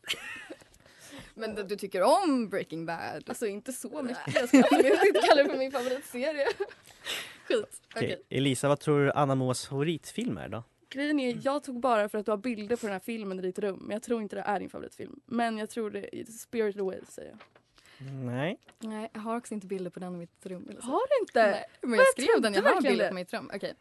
Men 1.35 1.55
du, 1.55 1.77
tycker 1.77 2.03
om 2.03 2.49
Breaking 2.49 2.87
Bad? 2.87 3.25
Alltså 3.27 3.47
inte 3.47 3.73
så 3.73 4.03
mycket. 4.03 4.35
Jag 4.35 4.43
absolut 4.45 5.05
inte 5.07 5.21
kalla 5.29 5.43
det 5.43 5.49
för 5.51 5.59
min 5.59 5.73
favoritserie. 5.73 6.47
Skit. 7.49 7.81
Okej, 7.95 8.15
Okej. 8.15 8.23
Elisa 8.29 8.69
vad 8.69 8.81
tror 8.81 9.01
du 9.05 9.13
Anna 9.13 9.35
Moas 9.35 9.67
favoritfilm 9.67 10.39
är 10.39 10.49
då? 10.49 10.63
Grejen 10.89 11.21
är, 11.21 11.41
jag 11.43 11.63
tog 11.65 11.81
bara 11.81 12.09
för 12.09 12.19
att 12.19 12.27
du 12.27 12.33
har 12.33 12.39
bilder 12.39 12.77
på 12.77 12.87
den 12.87 12.93
här 12.93 13.01
filmen 13.01 13.39
i 13.39 13.43
ditt 13.43 13.59
rum. 13.59 13.79
Men 13.83 13.91
jag 13.91 14.03
tror 14.03 14.23
inte 14.23 14.37
det 14.37 14.43
är 14.43 14.61
din 14.61 14.71
favoritfilm. 14.71 15.21
Men 15.27 15.59
jag 15.59 15.71
tror 15.71 15.91
det 15.91 16.17
är 16.21 16.25
Spirited 16.25 16.81
Away 16.83 17.01
säger 17.09 17.31
jag. 17.31 17.39
Nej. 18.01 18.59
Nej, 18.79 19.11
jag 19.13 19.21
har 19.21 19.37
också 19.37 19.55
inte 19.55 19.67
bilder 19.67 19.91
på 19.91 20.01
den 20.01 20.15
i 20.15 20.19
mitt 20.19 20.47
rum. 20.47 20.67
Eller 20.71 20.81
så. 20.81 20.87
Har 20.87 21.01
du 21.09 21.23
inte? 21.23 21.51
Nej, 21.51 21.65
men 21.81 21.99
jag 21.99 22.07
skrev 22.09 22.43
den, 22.43 22.55
jag 22.55 22.63
har 22.63 22.83
bilder 22.83 23.09
på 23.09 23.15
mitt 23.15 23.33
rum. 23.33 23.51
Okej. 23.55 23.75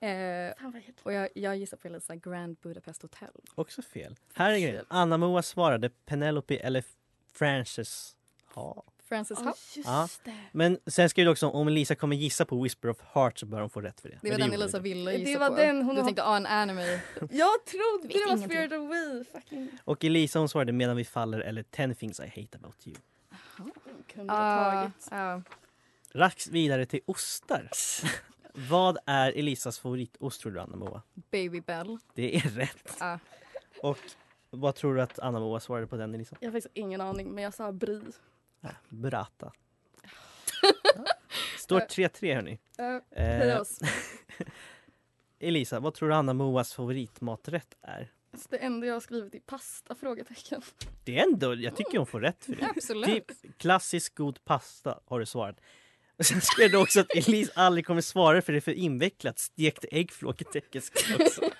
Eh, 0.00 0.70
vad 0.72 0.82
heter 0.82 1.06
och 1.06 1.12
jag, 1.12 1.28
jag 1.34 1.56
gissar 1.56 1.76
på 1.76 1.88
Elisa 1.88 2.16
Grand 2.16 2.56
Budapest 2.62 3.02
Hotel. 3.02 3.28
Också 3.54 3.82
fel. 3.82 4.16
Här 4.34 4.52
är 4.52 4.58
grejen. 4.58 4.84
Anna 4.88 5.16
Moa 5.16 5.42
svarade 5.42 5.90
Penelope 5.90 6.56
eller 6.56 6.84
Frances 7.32 8.16
Ha. 8.54 8.84
Frances 9.14 9.38
det? 9.38 9.44
Ha. 9.44 9.54
Just 9.76 9.88
Ja. 9.88 10.08
det. 10.24 10.34
Men 10.52 10.78
sen 10.86 11.08
skrev 11.10 11.24
du 11.26 11.30
också 11.32 11.48
om 11.48 11.68
Elisa 11.68 11.94
kommer 11.94 12.16
gissa 12.16 12.44
på 12.44 12.62
Whisper 12.62 12.88
of 12.88 12.96
Heart 13.14 13.38
så 13.38 13.46
bör 13.46 13.60
hon 13.60 13.70
få 13.70 13.80
rätt 13.80 14.00
för 14.00 14.08
det. 14.08 14.18
Det 14.22 14.30
var 14.30 14.38
den 14.38 14.52
Elisa 14.52 14.78
ville 14.78 15.10
Det 15.10 15.16
gissa 15.18 15.38
var 15.38 15.48
på. 15.50 15.56
den 15.56 15.82
hon 15.82 15.94
du 15.94 16.02
tänkte 16.02 16.24
ah, 16.24 16.36
en 16.36 16.46
anime. 16.46 16.82
Jag 17.30 17.64
trodde 17.64 18.08
det 18.08 18.24
var. 18.28 18.36
Spirited 18.36 18.72
Away. 18.72 19.24
Fucking 19.24 19.68
Och 19.84 20.04
Elisa 20.04 20.38
hon 20.38 20.48
svarade 20.48 20.72
Medan 20.72 20.96
vi 20.96 21.04
faller 21.04 21.40
eller 21.40 21.62
Ten 21.62 21.94
things 21.94 22.20
I 22.20 22.22
hate 22.26 22.58
about 22.62 22.86
you. 22.86 22.96
kunde 24.12 24.32
ha 24.32 24.40
Ah, 24.40 24.80
tagit. 24.82 25.08
ja. 25.10 25.42
Rax 26.14 26.48
vidare 26.48 26.86
till 26.86 27.00
ostar. 27.06 27.68
Vad 28.70 28.98
är 29.06 29.32
Elisas 29.32 29.78
favoritost 29.78 30.40
tror 30.40 30.52
du 30.52 30.60
Anna 30.60 30.76
Moa? 30.76 31.02
Baby 31.30 31.60
Bell. 31.60 31.98
Det 32.14 32.36
är 32.36 32.40
rätt. 32.40 32.96
Ja. 33.00 33.18
Och 33.82 33.98
vad 34.50 34.74
tror 34.74 34.94
du 34.94 35.02
att 35.02 35.18
Anna 35.18 35.40
Moa 35.40 35.60
svarade 35.60 35.86
på 35.86 35.96
den 35.96 36.14
Elisa? 36.14 36.36
Jag 36.40 36.48
har 36.48 36.52
faktiskt 36.52 36.74
ingen 36.76 37.00
aning 37.00 37.30
men 37.34 37.44
jag 37.44 37.54
sa 37.54 37.72
brie. 37.72 38.00
Äh, 38.62 38.70
Burrata. 38.88 39.52
Står 41.58 41.80
3-3 41.80 42.34
hörni. 42.34 42.58
Uh, 43.50 43.60
oss. 43.60 43.80
Elisa, 45.40 45.80
vad 45.80 45.94
tror 45.94 46.08
du 46.08 46.14
Anna 46.14 46.34
Moas 46.34 46.74
favoritmaträtt 46.74 47.74
är? 47.82 48.12
Alltså, 48.32 48.48
det 48.50 48.58
enda 48.58 48.86
jag 48.86 48.94
har 48.94 49.00
skrivit 49.00 49.34
är 49.34 49.40
pasta? 49.40 49.94
Frågetecken. 49.94 50.62
Det 51.04 51.18
är 51.18 51.22
ändå, 51.22 51.54
jag 51.54 51.76
tycker 51.76 51.98
hon 51.98 52.06
får 52.06 52.20
rätt 52.20 52.44
för 52.44 52.54
det. 52.54 52.66
Absolut. 52.76 53.06
Typ 53.06 53.58
klassisk 53.58 54.14
god 54.14 54.44
pasta 54.44 55.00
har 55.06 55.20
du 55.20 55.26
svarat. 55.26 55.60
Och 56.18 56.26
sen 56.26 56.40
skrev 56.40 56.70
du 56.70 56.76
också 56.76 57.00
att 57.00 57.10
Elise 57.16 57.52
aldrig 57.54 57.86
kommer 57.86 58.00
svara 58.00 58.42
för 58.42 58.52
det 58.52 58.58
är 58.58 58.60
för 58.60 58.72
invecklat. 58.72 59.38
Stekt 59.38 59.84
ägg 59.90 60.12
frågetecken 60.12 60.82
också. 61.20 61.40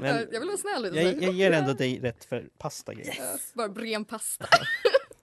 Men 0.00 0.28
jag, 0.32 0.40
vill 0.40 0.48
vara 0.48 0.58
snäll 0.58 0.96
jag, 0.96 1.22
jag 1.22 1.34
ger 1.34 1.52
ändå 1.52 1.72
dig 1.72 2.00
rätt 2.00 2.24
för 2.24 2.48
pasta. 2.58 2.92
Ja, 2.94 3.38
bara 3.54 3.68
ren 3.68 4.04
pasta. 4.04 4.48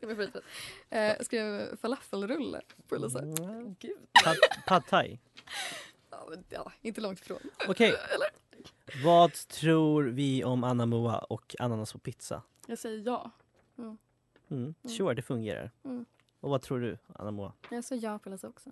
Var 0.08 0.16
skitfint. 0.16 0.46
Eh, 0.90 1.00
jag 1.00 1.26
skrev 1.26 1.78
falafelrulle 1.78 2.62
på 2.88 2.96
Elisa. 2.96 3.20
Mm. 3.20 3.76
Gud. 3.80 3.98
Pad, 4.24 4.36
pad 4.68 4.86
thai. 4.86 5.20
Ja, 6.10 6.28
men, 6.30 6.44
ja, 6.50 6.72
inte 6.82 7.02
långt 7.02 7.20
ifrån. 7.20 7.40
Okej. 7.68 7.96
Vad 9.04 9.34
tror 9.34 10.04
vi 10.04 10.44
om 10.44 10.64
Anna 10.64 10.86
Moa 10.86 11.18
och 11.18 11.56
ananas 11.60 11.94
på 11.94 12.00
pizza? 12.00 12.42
Jag 12.68 12.80
säger 12.80 13.06
ja. 13.06 13.32
Mm. 14.50 14.74
Sure, 14.98 15.14
det 15.14 15.22
fungerar. 15.22 15.72
Mm. 15.84 16.06
Och 16.40 16.50
vad 16.50 16.62
tror 16.62 16.80
du 16.80 16.98
Anna 17.16 17.32
Moa? 17.32 17.54
Jag 17.70 17.84
sa 17.84 17.96
ja 17.96 18.20
på 18.20 18.30
Elisa 18.30 18.48
också. 18.48 18.72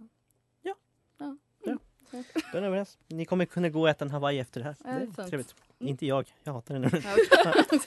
Den 2.51 2.63
är 2.63 2.67
överens. 2.67 2.97
Ni 3.07 3.25
kommer 3.25 3.45
kunna 3.45 3.69
gå 3.69 3.81
och 3.81 3.89
äta 3.89 4.05
en 4.05 4.11
hawaii 4.11 4.39
efter 4.39 4.59
det 4.59 4.65
här. 4.65 4.75
Ja, 4.83 5.05
det 5.15 5.21
är 5.21 5.27
trevligt. 5.27 5.55
Inte 5.79 6.05
jag, 6.05 6.33
jag 6.43 6.53
hatar 6.53 6.79
den. 6.79 6.83
Ja, 6.83 7.15
okej. 7.63 7.79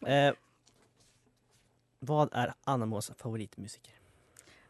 eh, 0.28 0.34
vad 2.00 2.28
är 2.32 2.54
Anna 2.64 2.86
Moas 2.86 3.10
favoritmusiker? 3.18 3.94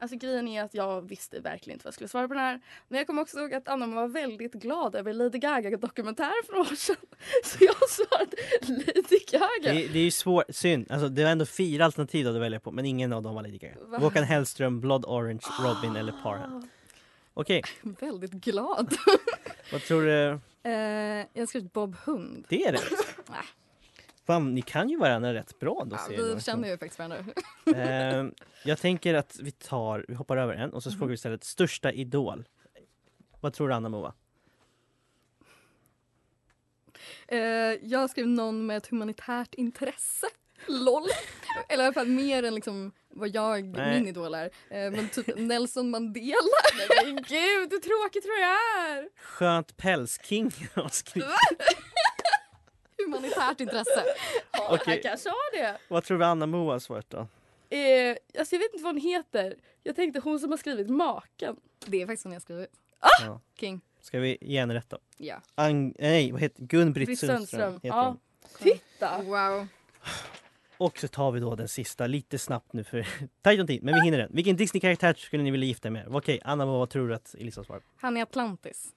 Alltså 0.03 0.17
grejen 0.17 0.49
är 0.49 0.63
att 0.63 0.75
jag 0.75 1.09
visste 1.09 1.41
verkligen 1.41 1.75
inte 1.75 1.85
vad 1.85 1.89
jag 1.89 1.95
skulle 1.95 2.09
svara 2.09 2.29
på 2.29 2.35
den 2.35 2.43
här. 2.43 2.61
Men 2.89 2.99
jag 2.99 3.07
kommer 3.07 3.23
också 3.23 3.39
ihåg 3.39 3.55
att 3.55 3.69
Anna 3.69 3.87
var 3.87 4.09
väldigt 4.09 4.53
glad 4.53 4.95
över 4.95 5.13
Lady 5.13 5.39
Gaga-dokumentären 5.39 6.43
för 6.47 6.53
några 6.53 6.71
år 6.71 6.75
sedan. 6.75 6.97
Så 7.45 7.65
jag 7.65 7.91
svarade 7.91 8.37
Lady 8.63 9.19
Gaga. 9.31 9.75
Det, 9.81 9.93
det 9.93 9.99
är 9.99 10.05
ju 10.05 10.11
svårt, 10.11 10.45
synd. 10.49 10.87
Alltså, 10.91 11.09
det 11.09 11.25
var 11.25 11.31
ändå 11.31 11.47
fyra 11.47 11.85
alternativ 11.85 12.29
att 12.29 12.35
välja 12.35 12.61
på 12.61 12.71
men 12.71 12.85
ingen 12.87 13.13
av 13.13 13.23
dem 13.23 13.35
var 13.35 13.43
Lady 13.43 13.59
Gaga. 13.59 13.75
Va? 13.81 13.99
Håkan 13.99 14.25
Hellström, 14.25 14.81
Blood 14.81 15.05
Orange, 15.05 15.43
Robin 15.63 15.97
eller 15.97 16.15
Parham. 16.23 16.69
Okej, 17.35 17.63
Väldigt 17.83 18.33
glad. 18.33 18.97
vad 19.73 19.83
tror 19.83 20.03
du? 20.03 20.41
Eh, 20.71 20.73
jag 21.33 21.43
har 21.43 21.47
skrivit 21.47 21.73
Bob 21.73 21.97
Hund. 22.05 22.47
Det 22.49 22.65
är 22.65 22.73
rätt. 22.73 22.83
Fan, 24.31 24.55
ni 24.55 24.63
kan 24.63 24.89
ju 24.89 24.97
varandra 24.97 25.35
rätt 25.35 25.59
bra 25.59 25.85
då 25.87 25.97
Ja, 25.97 26.35
vi 26.35 26.41
känner 26.41 26.69
ju 26.69 26.79
faktiskt 26.79 26.99
varandra. 26.99 27.25
Eh, 27.77 28.25
jag 28.65 28.79
tänker 28.79 29.15
att 29.15 29.37
vi 29.43 29.51
tar, 29.51 30.05
vi 30.09 30.15
hoppar 30.15 30.37
över 30.37 30.55
en 30.55 30.73
och 30.73 30.83
så 30.83 30.91
frågar 30.91 31.07
vi 31.07 31.15
istället 31.15 31.45
största 31.45 31.93
idol. 31.93 32.49
Vad 33.41 33.53
tror 33.53 33.69
du 33.69 33.75
Anna 33.75 33.89
Moa? 33.89 34.15
Eh, 37.29 37.39
jag 37.83 38.11
skrev 38.11 38.29
någon 38.29 38.67
med 38.67 38.77
ett 38.77 38.87
humanitärt 38.87 39.55
intresse. 39.55 40.27
LOL. 40.67 41.09
Eller 41.69 41.85
i 41.85 41.87
alla 41.87 41.95
fall 41.95 42.07
mer 42.07 42.43
än 42.43 42.55
liksom 42.55 42.93
vad 43.09 43.29
jag, 43.29 43.65
Nej. 43.65 43.99
min 43.99 44.09
idol 44.09 44.35
är. 44.35 44.45
Eh, 44.45 44.91
men 44.91 45.09
typ 45.09 45.27
Nelson 45.37 45.91
Mandela. 45.91 46.37
Men 47.05 47.17
gud, 47.17 47.73
hur 47.73 47.81
tråkigt 47.81 48.23
tror 48.25 48.37
jag 48.37 48.51
är? 48.51 49.09
Skönt 49.17 49.77
pälsking 49.77 50.53
har 50.75 50.89
skrivit. 50.89 51.29
Humanitärt 53.07 53.61
intresse. 53.61 54.05
Ja, 54.53 54.67
Okej. 54.75 54.95
Jag 54.95 55.03
kanske 55.03 55.29
har 55.29 55.59
det. 55.63 55.79
Vad 55.89 56.05
tror 56.05 56.19
du 56.19 56.25
Anna 56.25 56.47
Moa 56.47 56.73
har 56.73 56.79
svarat 56.79 57.11
då? 57.11 57.19
Eh, 57.77 58.17
alltså 58.39 58.55
jag 58.55 58.61
vet 58.61 58.73
inte 58.73 58.85
vad 58.85 58.93
hon 58.95 59.01
heter. 59.01 59.55
Jag 59.83 59.97
tänkte 59.97 60.21
hon 60.21 60.39
som 60.41 60.51
har 60.51 60.57
skrivit 60.59 60.91
Maken. 60.91 61.57
Det 61.87 62.03
är 62.03 62.07
faktiskt 62.07 62.25
hon 62.25 62.33
jag 62.33 62.37
har 62.37 62.41
skrivit. 62.41 62.71
Ja. 63.27 63.41
King. 63.61 63.81
Ska 64.01 64.19
vi 64.21 64.39
ge 64.41 64.61
henne 64.61 64.75
rätt 64.75 64.91
då? 64.91 64.99
Ja. 65.17 65.37
Ang- 65.57 65.95
nej, 65.99 66.33
vad 66.33 66.41
heter 66.41 66.63
Gun-Britt 66.65 67.07
Britt 67.07 67.19
Sundström. 67.19 67.39
Sundström. 67.39 67.73
heter 67.75 67.89
Ja. 67.89 68.05
hon. 68.07 68.19
Titta! 68.59 69.23
Wow. 69.23 69.67
Och 70.77 70.99
så 70.99 71.09
tar 71.09 71.31
vi 71.33 71.41
då 71.41 71.55
den 71.55 71.69
sista 71.69 72.07
lite 72.07 72.39
snabbt 72.39 72.73
nu 72.73 72.85
för 72.85 73.07
tajt 73.43 73.61
om 73.61 73.67
tid, 73.67 73.83
men 73.83 73.95
vi 73.95 74.01
hinner 74.01 74.19
den. 74.19 74.31
Vilken 74.33 74.57
Disney-karaktär 74.57 75.15
skulle 75.19 75.43
ni 75.43 75.51
vilja 75.51 75.67
gifta 75.67 75.89
er 75.89 75.93
med? 75.93 76.07
Okej, 76.11 76.41
Anna 76.45 76.67
vad 76.67 76.91
tror 76.91 77.09
du 77.09 77.15
att 77.15 77.35
Elisa 77.35 77.65
svarar? 77.65 77.83
Han 77.97 78.17
är 78.17 78.23
Atlantis. 78.23 78.89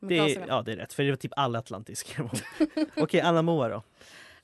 Det 0.00 0.18
är, 0.18 0.44
ja, 0.48 0.62
det 0.62 0.72
är 0.72 0.76
rätt, 0.76 0.92
för 0.92 1.02
det 1.02 1.10
var 1.10 1.16
typ 1.16 1.32
alla 1.36 1.58
Atlantis 1.58 1.98
skrev 1.98 2.26
hon. 2.30 2.40
Okej, 2.96 3.20
Anna 3.20 3.42
Moa 3.42 3.68
då? 3.68 3.82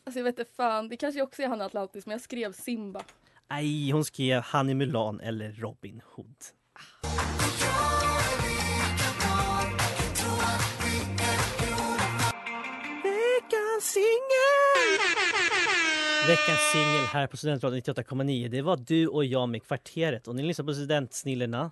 Alltså 0.04 0.18
jag 0.18 0.24
vet 0.24 0.38
inte 0.38 0.50
fan, 0.56 0.88
det 0.88 0.96
kanske 0.96 1.22
också 1.22 1.42
är 1.42 1.48
han 1.48 1.60
Atlantis 1.60 2.06
men 2.06 2.12
jag 2.12 2.20
skrev 2.20 2.52
Simba. 2.52 3.02
Nej, 3.50 3.90
hon 3.90 4.04
skrev 4.04 4.42
Hanny 4.42 4.74
Mulan 4.74 5.20
eller 5.20 5.52
Robin 5.52 6.02
Hood. 6.14 6.36
Veckans 13.02 13.84
singel! 13.84 14.98
Veckans 16.28 16.60
singel 16.72 17.04
här 17.04 17.26
på 17.26 17.36
Studentradion 17.36 17.80
98,9. 17.80 18.48
Det 18.48 18.62
var 18.62 18.76
du 18.76 19.08
och 19.08 19.24
jag 19.24 19.48
med 19.48 19.62
Kvarteret. 19.66 20.28
Och 20.28 20.36
ni 20.36 20.42
lyssnar 20.42 20.66
på 20.66 20.74
Studentsnillena. 20.74 21.70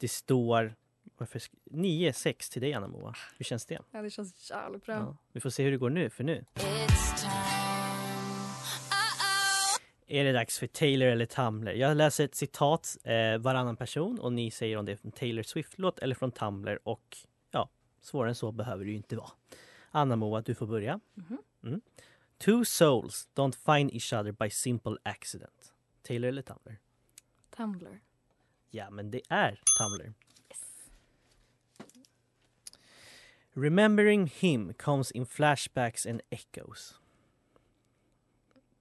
Det 0.00 0.08
står 0.08 0.74
varför 1.20 1.38
sk- 1.38 1.54
9-6 1.70 2.52
till 2.52 2.62
dig 2.62 2.72
Anna 2.74 2.86
Moa. 2.88 3.14
Hur 3.36 3.44
känns 3.44 3.66
det? 3.66 3.78
Ja, 3.90 4.02
det 4.02 4.10
känns 4.10 4.50
jävligt 4.50 4.84
bra. 4.86 4.94
Ja. 4.94 5.16
Vi 5.32 5.40
får 5.40 5.50
se 5.50 5.64
hur 5.64 5.70
det 5.70 5.76
går 5.76 5.90
nu, 5.90 6.10
för 6.10 6.24
nu 6.24 6.44
är 10.06 10.24
det 10.24 10.32
dags 10.32 10.58
för 10.58 10.66
Taylor 10.66 11.08
eller 11.08 11.26
Tumblr. 11.26 11.72
Jag 11.72 11.96
läser 11.96 12.24
ett 12.24 12.34
citat 12.34 12.96
eh, 13.04 13.38
varannan 13.38 13.76
person 13.76 14.20
och 14.20 14.32
ni 14.32 14.50
säger 14.50 14.76
om 14.76 14.84
det 14.86 14.92
är 14.92 14.96
från 14.96 15.12
Taylor 15.12 15.42
Swift-låt 15.42 15.98
eller 15.98 16.14
från 16.14 16.32
Tumblr 16.32 16.78
och 16.84 17.16
ja, 17.50 17.68
svårare 18.00 18.28
än 18.30 18.34
så 18.34 18.52
behöver 18.52 18.84
det 18.84 18.90
ju 18.90 18.96
inte 18.96 19.16
vara. 19.16 19.30
Anna 19.90 20.16
Moa, 20.16 20.40
du 20.42 20.54
får 20.54 20.66
börja. 20.66 21.00
Mhm. 21.14 21.38
Mm. 21.64 21.80
Two 22.38 22.64
souls 22.64 23.28
don't 23.34 23.76
find 23.76 23.90
each 23.92 24.12
other 24.12 24.32
by 24.32 24.50
simple 24.50 24.96
accident. 25.02 25.72
Taylor 26.02 26.28
eller 26.28 26.42
Tumblr? 26.42 26.78
Tumblr. 27.56 28.00
Ja, 28.70 28.90
men 28.90 29.10
det 29.10 29.20
är 29.28 29.60
Tumblr. 29.78 30.12
Remembering 33.60 34.26
him 34.26 34.72
comes 34.78 35.10
in 35.10 35.26
flashbacks 35.26 36.06
and 36.06 36.22
echoes. 36.32 36.94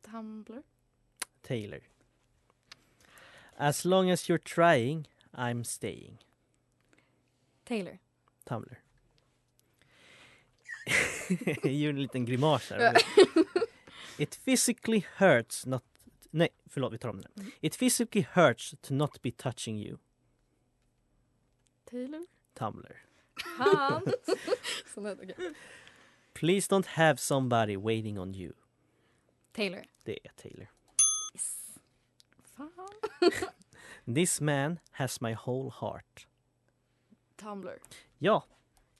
Tumblr. 0.03 0.63
Taylor. 1.43 1.81
As 3.57 3.83
long 3.83 4.09
as 4.09 4.29
you're 4.29 4.37
trying, 4.37 5.05
I'm 5.35 5.65
staying. 5.65 6.19
Taylor. 7.65 7.99
Tumblr. 8.45 8.77
Jag 11.63 11.73
gjorde 11.73 11.97
en 11.97 12.01
liten 12.01 12.25
grimas 12.25 12.69
där. 12.69 12.97
It 14.17 14.35
physically 14.35 15.05
hurts 15.17 15.65
not... 15.65 15.83
Nej, 16.31 16.49
förlåt, 16.65 16.93
vi 16.93 16.97
tar 16.97 17.09
om 17.09 17.21
den. 17.21 17.51
It 17.61 17.75
physically 17.75 18.25
hurts 18.31 18.75
to 18.81 18.93
not 18.93 19.21
be 19.21 19.31
touching 19.31 19.77
you. 19.77 19.97
Taylor. 21.85 22.25
Tumblr. 22.53 23.08
Han. 23.43 24.01
Sån 24.93 25.05
här, 25.05 25.17
okej. 25.23 25.53
Please 26.33 26.69
don't 26.69 26.85
have 26.87 27.17
somebody 27.17 27.77
waiting 27.77 28.19
on 28.19 28.33
you. 28.35 28.53
Taylor. 29.51 29.85
Det 30.03 30.19
är 30.23 30.31
Taylor. 30.35 30.67
Fan. 32.57 32.69
This 34.15 34.41
man 34.41 34.79
has 34.91 35.21
my 35.21 35.33
whole 35.45 35.71
heart. 35.81 36.27
Tumblr. 37.35 37.79
Ja, 38.17 38.43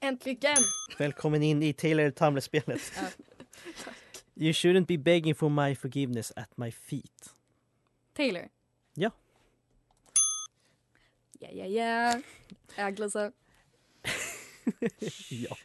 Äntligen! 0.00 0.56
välkommen 0.98 1.42
in 1.42 1.62
i 1.62 1.72
Taylor 1.72 2.10
Tumblr-spelet. 2.10 2.92
You 4.34 4.52
shouldn't 4.52 4.86
be 4.86 4.96
begging 4.96 5.34
for 5.34 5.50
my 5.50 5.74
forgiveness 5.74 6.32
at 6.36 6.56
my 6.56 6.70
feet. 6.70 7.34
Taylor. 8.14 8.48
Ja. 8.94 9.10
Ja, 11.38 11.48
ja, 11.50 11.66
ja. 11.66 12.20
Äglesa. 12.76 13.32
Ja. 15.28 15.56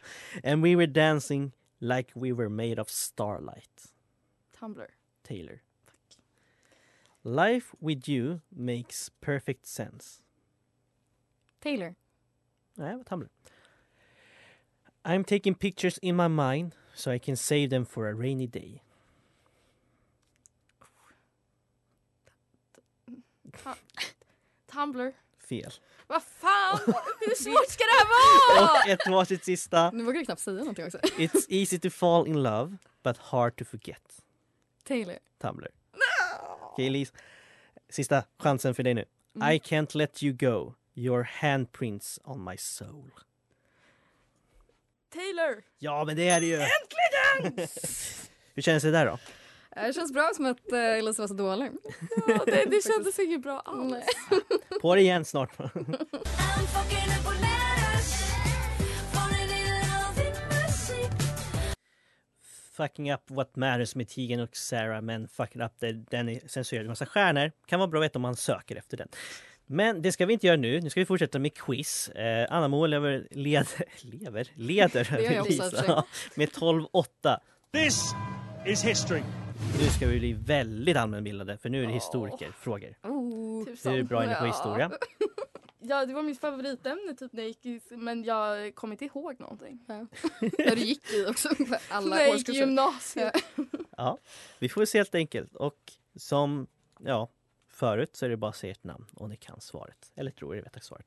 And 0.44 0.62
we 0.62 0.76
were 0.76 0.86
dancing 0.86 1.52
like 1.80 2.12
we 2.14 2.32
were 2.32 2.48
made 2.48 2.78
of 2.78 2.90
starlight. 2.90 3.92
Tumblr. 4.52 4.88
Taylor. 5.24 5.62
Fuck. 5.86 6.18
Life 7.24 7.74
with 7.80 8.08
you 8.08 8.40
makes 8.54 9.10
perfect 9.20 9.66
sense. 9.66 10.22
Taylor. 11.60 11.96
Nej, 12.78 12.96
vad 12.96 13.06
Tumblr. 13.06 13.28
I'm 15.04 15.24
taking 15.24 15.54
pictures 15.54 15.98
in 15.98 16.16
my 16.16 16.28
mind 16.28 16.74
so 16.94 17.10
I 17.12 17.18
can 17.18 17.36
save 17.36 17.70
them 17.70 17.84
for 17.84 18.08
a 18.08 18.14
rainy 18.14 18.46
day. 18.46 18.82
Tumblr. 24.68 25.12
Fel. 25.38 25.72
Vad 26.06 26.22
fan! 26.22 26.78
Hur 27.20 27.34
svårt 27.34 27.68
ska 27.68 27.84
det 27.84 27.98
här 27.98 28.06
vara? 28.60 28.70
Och 28.70 28.88
ett 28.88 29.06
varsitt 29.06 29.44
sista. 29.44 29.90
Nu 29.90 30.04
vågar 30.04 30.18
jag 30.18 30.26
knappt 30.26 30.40
säga 30.40 30.56
någonting 30.56 30.84
också. 30.84 30.98
It's 30.98 31.46
easy 31.48 31.78
to 31.78 31.90
fall 31.90 32.26
in 32.26 32.42
love 32.42 32.76
but 33.02 33.16
hard 33.16 33.56
to 33.56 33.64
forget. 33.64 34.02
Taylor. 34.84 35.18
Tumblr. 35.42 35.68
Okej 36.72 36.86
Elise. 36.86 37.12
Sista 37.88 38.24
chansen 38.38 38.74
för 38.74 38.82
dig 38.82 38.94
nu. 38.94 39.04
Mm. 39.36 39.52
I 39.52 39.58
can't 39.58 39.96
let 39.96 40.22
you 40.22 40.36
go. 40.36 40.74
Your 40.94 41.22
handprints 41.22 42.20
on 42.24 42.44
my 42.44 42.56
soul. 42.56 43.10
Taylor! 45.12 45.62
Ja, 45.78 46.04
men 46.04 46.16
det 46.16 46.28
är 46.28 46.40
det 46.40 46.46
ju! 46.46 46.54
Äntligen! 46.54 47.68
Hur 48.54 48.62
känns 48.62 48.82
det 48.82 48.90
där 48.90 49.06
då? 49.06 49.18
Det 49.84 49.92
känns 49.92 50.12
bra 50.12 50.30
som 50.34 50.46
att 50.46 50.72
uh, 50.72 50.78
Elisa 50.78 51.22
var 51.22 51.28
så 51.28 51.34
dålig. 51.34 51.70
Ja, 52.28 52.42
det, 52.46 52.64
det 52.70 52.84
kändes 52.84 53.18
inget 53.18 53.42
bra 53.42 53.62
alls. 53.64 53.90
Nej. 53.90 54.04
På 54.80 54.94
det 54.94 55.00
igen 55.00 55.24
snart. 55.24 55.50
Fucking 62.76 63.12
up 63.12 63.20
what 63.26 63.56
matters 63.56 63.94
med 63.94 64.08
Tegan 64.08 64.40
och 64.40 64.56
Sarah 64.56 65.02
men 65.02 65.28
fucking 65.28 65.62
up 65.62 65.72
det, 65.78 65.92
den 65.92 66.28
är 66.28 66.48
censurerad 66.48 66.86
massa 66.86 67.06
stjärnor. 67.06 67.52
Kan 67.66 67.78
vara 67.80 67.88
bra 67.88 68.00
att 68.00 68.04
veta 68.04 68.18
om 68.18 68.22
man 68.22 68.36
söker 68.36 68.76
efter 68.76 68.96
den. 68.96 69.08
Men 69.66 70.02
det 70.02 70.12
ska 70.12 70.26
vi 70.26 70.32
inte 70.32 70.46
göra 70.46 70.56
nu. 70.56 70.80
Nu 70.80 70.90
ska 70.90 71.00
vi 71.00 71.06
fortsätta 71.06 71.38
med 71.38 71.54
quiz. 71.54 72.08
Eh, 72.08 72.46
Anna 72.50 72.68
Moa 72.68 72.86
lever, 72.86 73.26
led, 73.30 73.66
lever, 74.00 74.48
leder 74.54 75.04
sig. 75.04 76.02
med 76.34 76.48
12-8. 76.48 77.38
This 77.72 78.02
is 78.66 78.84
history. 78.84 79.22
Nu 79.74 79.84
ska 79.96 80.06
vi 80.06 80.18
bli 80.18 80.32
väldigt 80.32 80.96
allmänbildade 80.96 81.58
för 81.58 81.68
nu 81.68 81.82
är 81.82 81.86
det 81.86 81.92
historikerfrågor. 81.92 82.94
Oh. 83.02 83.64
Tusan. 83.64 83.92
Du 83.92 83.98
är 83.98 84.02
bra 84.02 84.24
inne 84.24 84.34
på 84.34 84.46
Ja. 84.46 84.52
historia. 84.52 84.90
Ja, 85.88 86.06
det 86.06 86.14
var 86.14 86.22
mitt 86.22 86.40
favoritämne 86.40 87.14
typ 87.18 87.32
när 87.32 87.42
jag 87.42 87.48
gick 87.48 87.66
i, 87.66 87.80
men 87.90 88.24
jag 88.24 88.74
kommer 88.74 88.94
inte 88.94 89.04
ihåg 89.04 89.40
någonting. 89.40 89.84
Där 89.86 90.76
du 90.76 90.82
gick 90.82 91.12
i 91.12 91.26
också. 91.26 91.48
Alla 91.90 92.16
när 92.16 92.22
jag 92.22 92.26
gick 92.26 92.34
i 92.34 92.40
årskurser. 92.40 92.60
gymnasiet. 92.60 93.34
Ja, 93.96 94.18
vi 94.58 94.68
får 94.68 94.84
se 94.84 94.98
helt 94.98 95.14
enkelt. 95.14 95.54
Och 95.56 95.92
som 96.16 96.66
ja, 97.04 97.28
förut 97.68 98.16
så 98.16 98.24
är 98.24 98.28
det 98.30 98.36
bara 98.36 98.48
att 98.48 98.56
säga 98.56 98.70
ert 98.72 98.84
namn 98.84 99.06
och 99.14 99.28
ni 99.28 99.36
kan 99.36 99.60
svaret. 99.60 100.12
Eller 100.16 100.30
tror 100.30 100.56
er 100.56 100.62
veta 100.62 100.80
svaret. 100.80 101.06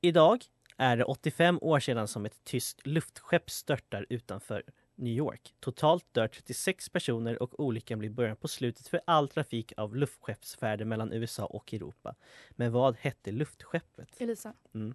Idag 0.00 0.44
är 0.76 0.96
det 0.96 1.04
85 1.04 1.58
år 1.62 1.80
sedan 1.80 2.08
som 2.08 2.26
ett 2.26 2.44
tyskt 2.44 2.86
luftskepp 2.86 3.50
störtar 3.50 4.06
utanför 4.08 4.62
New 4.98 5.12
York. 5.12 5.54
Totalt 5.60 6.14
dör 6.14 6.28
36 6.28 6.88
personer 6.88 7.42
och 7.42 7.60
olyckan 7.60 7.98
blir 7.98 8.10
början 8.10 8.36
på 8.36 8.48
slutet 8.48 8.88
för 8.88 9.00
all 9.04 9.28
trafik 9.28 9.72
av 9.76 9.96
luftskeppsfärder 9.96 10.84
mellan 10.84 11.12
USA 11.12 11.46
och 11.46 11.74
Europa. 11.74 12.14
Men 12.50 12.72
vad 12.72 12.96
hette 12.96 13.30
luftskeppet? 13.32 14.08
Elisa. 14.20 14.52
Mm. 14.74 14.94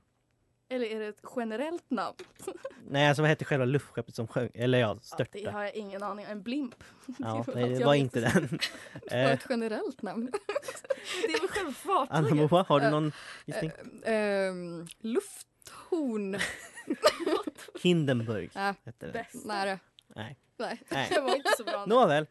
Eller 0.70 0.86
är 0.88 1.00
det 1.00 1.08
ett 1.08 1.22
generellt 1.36 1.90
namn? 1.90 2.18
Nej, 2.90 3.08
alltså 3.08 3.22
vad 3.22 3.30
hette 3.30 3.46
själva 3.46 3.66
luftskeppet 3.66 4.16
som 4.16 4.28
sjönk? 4.28 4.52
Eller 4.56 4.80
ja, 4.80 4.88
Ja, 4.88 4.94
det 4.94 5.04
störtade. 5.06 5.52
har 5.52 5.64
jag 5.64 5.76
ingen 5.76 6.04
aning 6.04 6.26
En 6.30 6.44
blimp. 6.44 6.76
Ja, 7.20 7.44
Det 7.48 7.56
nej, 7.56 7.70
det 7.80 7.86
var 7.86 7.94
inte. 7.94 8.20
den. 8.20 8.48
Det 9.04 9.12
var 9.12 9.18
Eh, 9.18 9.32
ett 9.32 9.46
generellt 9.50 10.02
namn. 10.02 10.32
Det 11.28 11.34
är 11.34 11.40
väl 11.42 11.50
själva 11.50 11.74
Anna 12.10 12.28
fartyget? 12.28 12.52
Moa, 12.52 12.64
har 12.68 12.80
du 12.80 12.90
någon 12.90 13.12
gissning? 13.46 13.72
Ehm, 14.06 14.88
lufthorn. 15.00 16.38
Hindenburg 17.84 18.52
Ja, 18.54 18.76
hette 18.86 19.06
den. 19.06 19.12
Bäst. 19.14 19.46
nära. 19.46 19.80
Nej. 20.16 20.38
Nej. 20.58 20.82
Nej. 20.92 21.10
Det 21.14 21.22
var 21.22 21.36
inte 21.36 21.54
så 21.58 21.64
bra. 21.64 21.86
Nåväl. 21.86 22.28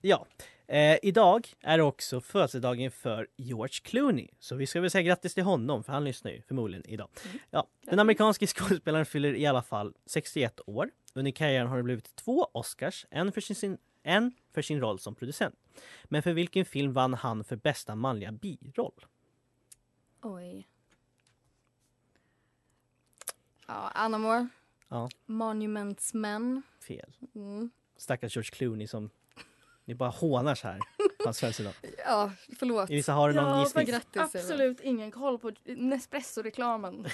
Ja, 0.00 0.26
eh, 0.66 0.98
idag 1.02 1.48
är 1.60 1.78
det 1.78 1.84
också 1.84 2.20
födelsedagen 2.20 2.90
för 2.90 3.28
George 3.36 3.74
Clooney. 3.82 4.28
Så 4.38 4.54
vi 4.56 4.66
ska 4.66 4.80
väl 4.80 4.90
säga 4.90 5.02
grattis 5.02 5.34
till 5.34 5.42
honom, 5.42 5.84
för 5.84 5.92
han 5.92 6.04
lyssnar 6.04 6.30
ju 6.30 6.42
förmodligen 6.42 6.86
idag. 6.86 7.08
Ja, 7.50 7.66
den 7.82 7.98
amerikanske 7.98 8.46
skådespelaren 8.54 9.06
fyller 9.06 9.34
i 9.34 9.46
alla 9.46 9.62
fall 9.62 9.94
61 10.06 10.60
år. 10.66 10.90
Under 11.14 11.30
karriären 11.30 11.66
har 11.66 11.76
det 11.76 11.82
blivit 11.82 12.16
två 12.16 12.48
Oscars, 12.52 13.06
en 13.10 13.32
för 13.32 13.40
sin, 13.40 13.78
en 14.02 14.32
för 14.54 14.62
sin 14.62 14.80
roll 14.80 14.98
som 14.98 15.14
producent. 15.14 15.54
Men 16.04 16.22
för 16.22 16.32
vilken 16.32 16.64
film 16.64 16.92
vann 16.92 17.14
han 17.14 17.44
för 17.44 17.56
bästa 17.56 17.94
manliga 17.94 18.32
biroll? 18.32 19.06
Oj. 20.22 20.68
Ja, 23.66 23.90
Anna 23.94 24.18
Moore. 24.18 24.48
Ja. 24.90 25.08
Monuments 25.26 26.14
Men. 26.14 26.62
Fel. 26.88 27.12
Mm. 27.34 27.70
Stackars 27.96 28.36
George 28.36 28.50
Clooney 28.50 28.86
som 28.86 29.10
ni 29.84 29.94
bara 29.94 30.10
hånar 30.10 30.54
så 30.54 30.68
här 30.68 30.78
på 31.18 31.24
hans 31.24 31.40
födelsedag. 31.40 31.72
Ja, 32.06 32.30
förlåt. 32.58 32.90
Elisa, 32.90 33.12
har 33.12 33.28
du 33.28 33.34
någon 33.34 33.44
Ja, 33.50 33.62
gissning? 33.62 33.86
Grattis, 33.86 34.16
Eva. 34.16 34.24
Absolut 34.24 34.80
ingen 34.80 35.10
koll 35.10 35.38
på 35.38 35.52
Nespresso-reklamen. 35.64 37.06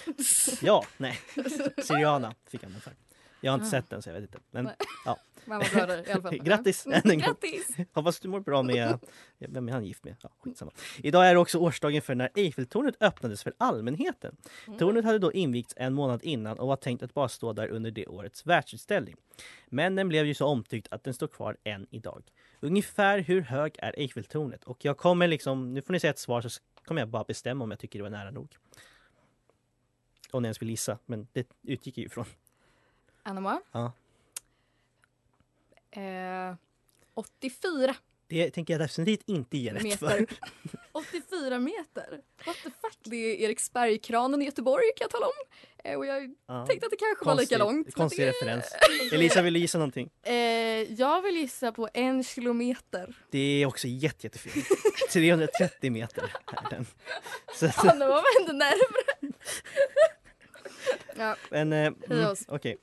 Ja, 0.62 0.84
nej. 0.96 1.20
Syriana 1.82 2.34
fick 2.48 2.62
han 2.62 2.72
den 2.72 2.80
för. 2.80 2.92
Jag 3.40 3.52
har 3.52 3.58
inte 3.58 3.70
sett 3.70 3.90
den 3.90 4.02
så 4.02 4.08
jag 4.08 4.14
vet 4.14 4.22
inte. 4.22 4.38
Men 4.50 4.70
ja. 5.04 5.18
Mammabröder 5.46 6.08
i 6.08 6.12
alla 6.12 6.22
fall. 6.22 6.38
Grattis 6.42 6.86
än 6.86 6.92
en 6.92 7.02
gång. 7.02 7.18
Grattis! 7.18 7.76
Hoppas 7.92 8.20
du 8.20 8.28
mår 8.28 8.40
bra 8.40 8.62
med... 8.62 8.98
Vem 9.38 9.68
är 9.68 9.72
han 9.72 9.84
gift 9.84 10.04
med? 10.04 10.16
Ja, 10.22 10.30
skitsamma. 10.40 10.72
Idag 11.02 11.28
är 11.28 11.34
det 11.34 11.40
också 11.40 11.58
årsdagen 11.58 12.02
för 12.02 12.14
när 12.14 12.30
Eiffeltornet 12.34 12.94
öppnades 13.00 13.42
för 13.42 13.52
allmänheten. 13.58 14.36
Tornet 14.78 15.04
hade 15.04 15.18
då 15.18 15.32
invigts 15.32 15.74
en 15.76 15.94
månad 15.94 16.24
innan 16.24 16.58
och 16.58 16.68
var 16.68 16.76
tänkt 16.76 17.02
att 17.02 17.14
bara 17.14 17.28
stå 17.28 17.52
där 17.52 17.68
under 17.68 17.90
det 17.90 18.06
årets 18.06 18.46
världsutställning. 18.46 19.16
Men 19.66 19.94
den 19.94 20.08
blev 20.08 20.26
ju 20.26 20.34
så 20.34 20.46
omtyckt 20.46 20.88
att 20.90 21.04
den 21.04 21.14
står 21.14 21.28
kvar 21.28 21.56
än 21.64 21.86
idag. 21.90 22.22
Ungefär 22.60 23.18
hur 23.18 23.40
hög 23.40 23.76
är 23.78 23.94
Eiffeltornet? 23.98 24.64
Och 24.64 24.84
jag 24.84 24.96
kommer 24.96 25.28
liksom, 25.28 25.74
nu 25.74 25.82
får 25.82 25.92
ni 25.92 26.00
säga 26.00 26.10
ett 26.10 26.18
svar 26.18 26.40
så 26.40 26.60
kommer 26.84 27.00
jag 27.00 27.08
bara 27.08 27.24
bestämma 27.24 27.64
om 27.64 27.70
jag 27.70 27.80
tycker 27.80 27.98
det 27.98 28.02
var 28.02 28.10
nära 28.10 28.30
nog. 28.30 28.56
Om 30.30 30.42
ni 30.42 30.46
ens 30.46 30.62
vill 30.62 30.70
gissa, 30.70 30.98
men 31.06 31.28
det 31.32 31.48
utgick 31.62 31.98
ju 31.98 32.04
ifrån. 32.04 32.24
Anna. 33.26 33.60
Ja. 33.72 33.92
Eh, 35.90 36.54
84 37.14 37.94
Det 38.28 38.50
tänker 38.50 38.74
jag 38.74 38.80
definitivt 38.80 39.28
inte 39.28 39.58
ge 39.58 39.72
rätt 39.74 39.82
meter. 39.82 39.96
för. 40.08 40.26
84 40.92 41.58
meter? 41.58 42.20
What 42.46 42.56
the 42.56 42.70
fuck? 42.70 42.98
Det 43.04 43.16
är 43.16 43.34
Eriksbergskranen 43.48 44.42
i 44.42 44.44
Göteborg 44.44 44.84
kan 44.96 45.04
jag 45.04 45.10
tala 45.10 45.26
om. 45.26 45.32
Eh, 45.84 45.98
och 45.98 46.06
jag 46.06 46.34
Ja. 46.46 46.66
tänkte 46.66 46.86
att 46.86 46.90
det 46.90 46.96
kanske 46.96 47.24
var 47.24 47.34
lika 47.34 47.58
långt. 47.58 47.86
men 47.86 47.92
Konstig 47.92 48.26
det- 48.26 48.30
referens. 48.30 48.74
Elisa, 49.12 49.42
vill 49.42 49.54
du 49.54 49.60
gissa 49.60 49.78
någonting? 49.78 50.10
Eh, 50.22 50.34
jag 50.92 51.22
vill 51.22 51.36
gissa 51.36 51.72
på 51.72 51.88
en 51.94 52.24
kilometer. 52.24 53.14
Det 53.30 53.62
är 53.62 53.66
också 53.66 53.86
jätte, 53.88 54.26
jättefel. 54.26 54.62
330 55.12 55.90
meter 55.92 56.22
är 56.46 56.70
den. 56.70 56.86
Så, 57.54 57.66
att- 57.66 57.84
Anna 57.88 58.08
var 58.08 58.16
väl 58.16 58.40
ändå 58.42 58.52
närmare? 58.52 59.32
Ja, 61.18 61.36
men, 61.50 61.72
eh, 61.72 61.78
Hej 61.78 61.92
mm, 62.18 62.30
oss. 62.30 62.44
okej. 62.48 62.76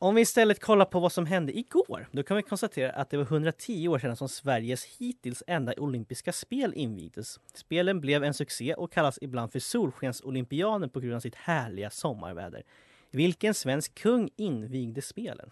Om 0.00 0.14
vi 0.14 0.20
istället 0.20 0.60
kollar 0.60 0.84
på 0.84 1.00
vad 1.00 1.12
som 1.12 1.26
hände 1.26 1.58
igår, 1.58 2.08
då 2.12 2.22
kan 2.22 2.36
vi 2.36 2.42
konstatera 2.42 2.92
att 2.92 3.10
det 3.10 3.16
var 3.16 3.24
110 3.24 3.88
år 3.88 3.98
sedan 3.98 4.16
som 4.16 4.28
Sveriges 4.28 4.84
hittills 4.84 5.42
enda 5.46 5.74
olympiska 5.76 6.32
spel 6.32 6.74
invigdes. 6.74 7.40
Spelen 7.54 8.00
blev 8.00 8.24
en 8.24 8.34
succé 8.34 8.74
och 8.74 8.92
kallas 8.92 9.18
ibland 9.22 9.52
för 9.52 9.58
Solskensolympiaden 9.58 10.90
på 10.90 11.00
grund 11.00 11.14
av 11.14 11.20
sitt 11.20 11.34
härliga 11.34 11.90
sommarväder. 11.90 12.62
Vilken 13.10 13.54
svensk 13.54 13.94
kung 13.94 14.30
invigde 14.36 15.02
spelen? 15.02 15.50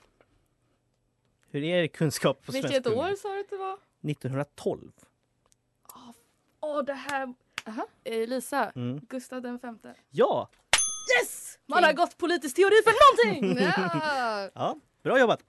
Hur 1.51 1.65
är 1.65 1.83
er 1.83 1.87
kunskap 1.87 2.43
på 2.47 2.53
Vilket 2.53 2.87
år 2.87 3.17
sa 3.17 3.35
du 3.35 3.41
att 3.41 3.51
det 3.51 3.57
var? 3.57 3.79
1912. 4.11 4.93
Åh, 6.61 6.85
det 6.85 6.93
här... 6.95 7.35
Aha. 7.67 7.87
Eh, 8.05 8.29
Lisa, 8.29 8.73
Mm. 8.75 9.01
Gustav 9.09 9.43
den 9.43 9.59
femte. 9.59 9.95
Ja, 10.11 10.51
Yes! 11.21 11.46
Man 11.67 11.85
har 11.85 11.93
gått 11.93 12.19
politisk 12.19 12.57
teori 12.57 12.77
för 12.85 12.93
någonting! 13.33 13.65
ja. 13.77 14.51
Ja, 14.55 14.77
bra 15.03 15.21
jobbat! 15.21 15.41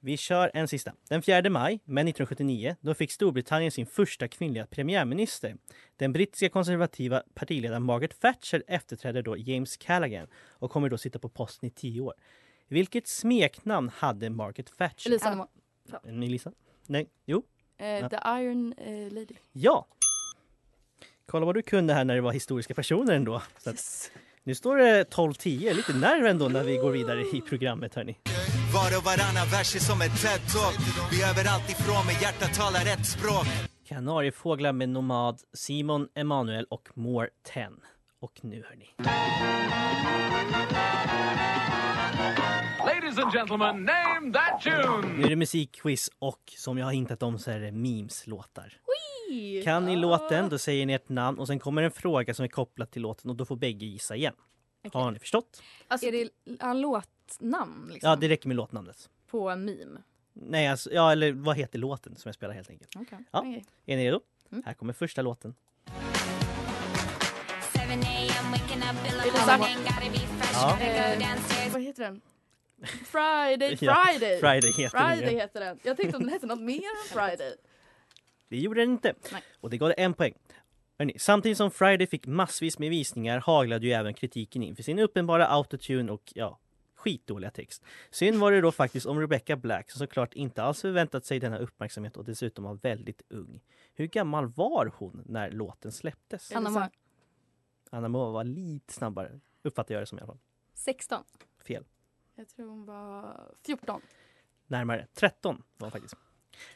Vi 0.00 0.16
kör 0.16 0.50
en 0.54 0.68
sista. 0.68 0.92
Den 1.08 1.22
4 1.22 1.50
maj, 1.50 1.80
men 1.84 2.08
1979, 2.08 2.76
då 2.80 2.94
fick 2.94 3.12
Storbritannien 3.12 3.70
sin 3.70 3.86
första 3.86 4.28
kvinnliga 4.28 4.66
premiärminister. 4.66 5.56
Den 5.96 6.12
brittiska 6.12 6.48
konservativa 6.48 7.22
partiledaren 7.34 7.82
Margaret 7.82 8.20
Thatcher 8.20 8.62
efterträdde 8.66 9.22
då 9.22 9.36
James 9.36 9.76
Callaghan 9.76 10.26
och 10.50 10.70
kommer 10.70 10.88
då 10.88 10.98
sitta 10.98 11.18
på 11.18 11.28
posten 11.28 11.66
i 11.68 11.70
tio 11.70 12.00
år. 12.00 12.14
Vilket 12.68 13.06
smeknamn 13.06 13.90
hade 13.96 14.30
Margaret 14.30 14.78
Thatcher? 14.78 15.08
Elisa. 15.10 15.48
En 16.04 16.22
Elisa? 16.22 16.52
Nej? 16.86 17.08
Jo? 17.24 17.42
Eh, 17.78 18.08
The 18.08 18.16
Iron 18.16 18.72
eh, 18.72 19.12
Lady. 19.12 19.34
Ja! 19.52 19.86
Kolla 21.26 21.46
vad 21.46 21.54
du 21.54 21.62
kunde 21.62 21.94
här 21.94 22.04
när 22.04 22.14
det 22.14 22.20
var 22.20 22.32
historiska 22.32 22.74
personer 22.74 23.14
ändå. 23.14 23.42
Så 23.58 23.70
att, 23.70 23.74
Yes. 23.76 24.10
Nu 24.46 24.54
står 24.54 24.76
det 24.76 25.14
12-10, 25.14 25.74
lite 25.74 25.92
nerv 25.92 26.26
ändå 26.26 26.48
när 26.48 26.64
vi 26.64 26.76
går 26.76 26.90
vidare 26.90 27.20
i 27.20 27.40
programmet 27.40 27.94
hörni. 27.94 28.18
Var 28.74 28.98
och 28.98 29.04
varannan 29.04 29.48
vers 29.52 29.76
är 29.76 29.80
som 29.80 30.00
ett 30.00 30.10
TED-talk 30.10 30.76
Vi 31.10 31.22
är 31.22 31.30
överallt 31.30 31.70
ifrån 31.70 32.06
med 32.06 32.22
hjärtat 32.22 32.54
talar 32.54 32.84
rätt 32.84 33.06
språk 33.06 33.46
Kanariefåglar 33.88 34.72
med 34.72 34.88
Nomad, 34.88 35.40
Simon 35.54 36.08
Emanuel 36.14 36.66
och 36.70 36.88
More 36.94 37.28
10. 37.54 37.68
Och 38.20 38.32
nu 38.42 38.64
hörni. 38.68 38.94
Ladies 42.86 43.18
and 43.18 43.32
gentlemen, 43.32 43.84
name 43.84 44.32
that 44.32 44.60
tune! 44.62 45.16
Nu 45.16 45.24
är 45.24 45.28
det 45.28 45.36
musikquiz 45.36 46.10
och 46.18 46.42
som 46.56 46.78
jag 46.78 46.86
har 46.86 46.92
hintat 46.92 47.22
om 47.22 47.38
så 47.38 47.50
är 47.50 47.60
det 47.60 47.72
memes-låtar. 47.72 48.72
Kan 49.64 49.84
ni 49.84 49.96
låten, 49.96 50.48
då 50.48 50.58
säger 50.58 50.86
ni 50.86 50.92
ett 50.92 51.08
namn 51.08 51.38
och 51.38 51.46
sen 51.46 51.58
kommer 51.58 51.82
en 51.82 51.90
fråga 51.90 52.34
som 52.34 52.44
är 52.44 52.48
kopplad 52.48 52.90
till 52.90 53.02
låten 53.02 53.30
och 53.30 53.36
då 53.36 53.44
får 53.44 53.56
bägge 53.56 53.86
gissa 53.86 54.16
igen. 54.16 54.34
Har 54.92 55.10
ni 55.10 55.18
förstått? 55.18 55.62
Alltså, 55.88 56.06
Är 56.06 56.12
det 56.12 56.28
ja, 56.60 56.72
låtnamn 56.72 57.90
liksom? 57.92 58.10
Ja, 58.10 58.16
det 58.16 58.28
räcker 58.28 58.48
med 58.48 58.56
låtnamnet. 58.56 59.10
På 59.26 59.50
en 59.50 59.64
meme? 59.64 60.02
Nej, 60.32 60.68
alltså, 60.68 60.92
ja, 60.92 61.12
eller 61.12 61.32
vad 61.32 61.56
heter 61.56 61.78
låten 61.78 62.16
som 62.16 62.28
jag 62.28 62.34
spelar 62.34 62.54
helt 62.54 62.70
enkelt. 62.70 62.96
Okej. 62.96 63.18
Ja. 63.30 63.38
Okej. 63.38 63.64
Är 63.86 63.96
ni 63.96 64.06
redo? 64.06 64.20
Mm. 64.52 64.62
Här 64.66 64.74
kommer 64.74 64.92
första 64.92 65.22
låten. 65.22 65.54
Ja. 70.52 70.78
Eh, 70.80 71.72
vad 71.72 71.82
heter 71.82 72.02
den? 72.02 72.20
Friday, 73.06 73.78
Ja, 73.80 74.04
Friday. 74.06 74.40
Friday 74.40 74.72
heter 74.72 74.98
den, 74.98 75.16
Friday 75.16 75.34
ja. 75.34 75.40
heter 75.40 75.60
den. 75.60 75.78
Jag 75.82 75.96
tänkte 75.96 76.16
om 76.16 76.22
den 76.22 76.32
hette 76.32 76.46
något 76.46 76.60
mer 76.60 76.74
än 76.76 77.08
Friday. 77.12 77.56
Det 78.48 78.56
gjorde 78.56 78.80
den 78.80 78.90
inte. 78.90 79.14
Nej. 79.32 79.42
Och 79.60 79.70
det 79.70 79.78
gav 79.78 79.88
det 79.88 79.94
en 79.94 80.14
poäng. 80.14 80.34
Hörrni, 80.98 81.18
samtidigt 81.18 81.58
som 81.58 81.70
Friday 81.70 82.06
fick 82.06 82.26
massvis 82.26 82.78
med 82.78 82.90
visningar 82.90 83.38
haglade 83.38 83.86
ju 83.86 83.92
även 83.92 84.14
kritiken 84.14 84.62
in 84.62 84.76
för 84.76 84.82
sin 84.82 84.98
uppenbara 84.98 85.46
autotune 85.46 86.12
och 86.12 86.32
ja, 86.34 86.58
skitdåliga 86.94 87.50
text. 87.50 87.84
Synd 88.10 88.36
var 88.38 88.52
det 88.52 88.60
då 88.60 88.72
faktiskt 88.72 89.06
om 89.06 89.20
Rebecca 89.20 89.56
Black 89.56 89.90
som 89.90 89.98
såklart 89.98 90.34
inte 90.34 90.62
alls 90.62 90.80
förväntat 90.80 91.24
sig 91.24 91.40
denna 91.40 91.58
uppmärksamhet 91.58 92.16
och 92.16 92.24
dessutom 92.24 92.64
var 92.64 92.74
väldigt 92.74 93.22
ung. 93.28 93.60
Hur 93.94 94.06
gammal 94.06 94.46
var 94.46 94.92
hon 94.96 95.22
när 95.26 95.50
låten 95.50 95.92
släpptes? 95.92 96.52
Anna 96.52 96.70
Moa. 96.70 96.90
Anna 97.90 98.08
Moa 98.08 98.30
var 98.30 98.44
lite 98.44 98.92
snabbare, 98.92 99.40
uppfattar 99.62 99.94
jag 99.94 100.02
det 100.02 100.06
som 100.06 100.18
i 100.18 100.20
alla 100.20 100.26
fall. 100.26 100.38
16. 100.74 101.24
Fel. 101.66 101.84
Jag 102.34 102.48
tror 102.48 102.68
hon 102.68 102.84
var 102.84 103.54
14. 103.66 104.00
Närmare. 104.66 105.06
13 105.14 105.62
var 105.76 105.86
hon 105.86 105.90
faktiskt. 105.92 106.16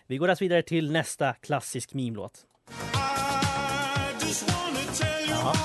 Vi 0.06 0.16
går 0.16 0.28
alltså 0.28 0.44
vidare 0.44 0.62
till 0.62 0.90
nästa 0.90 1.32
klassisk 1.32 1.94
meme-låt. 1.94 2.46
Fan 4.50 4.76
heter 4.76 5.28
den? 5.28 5.56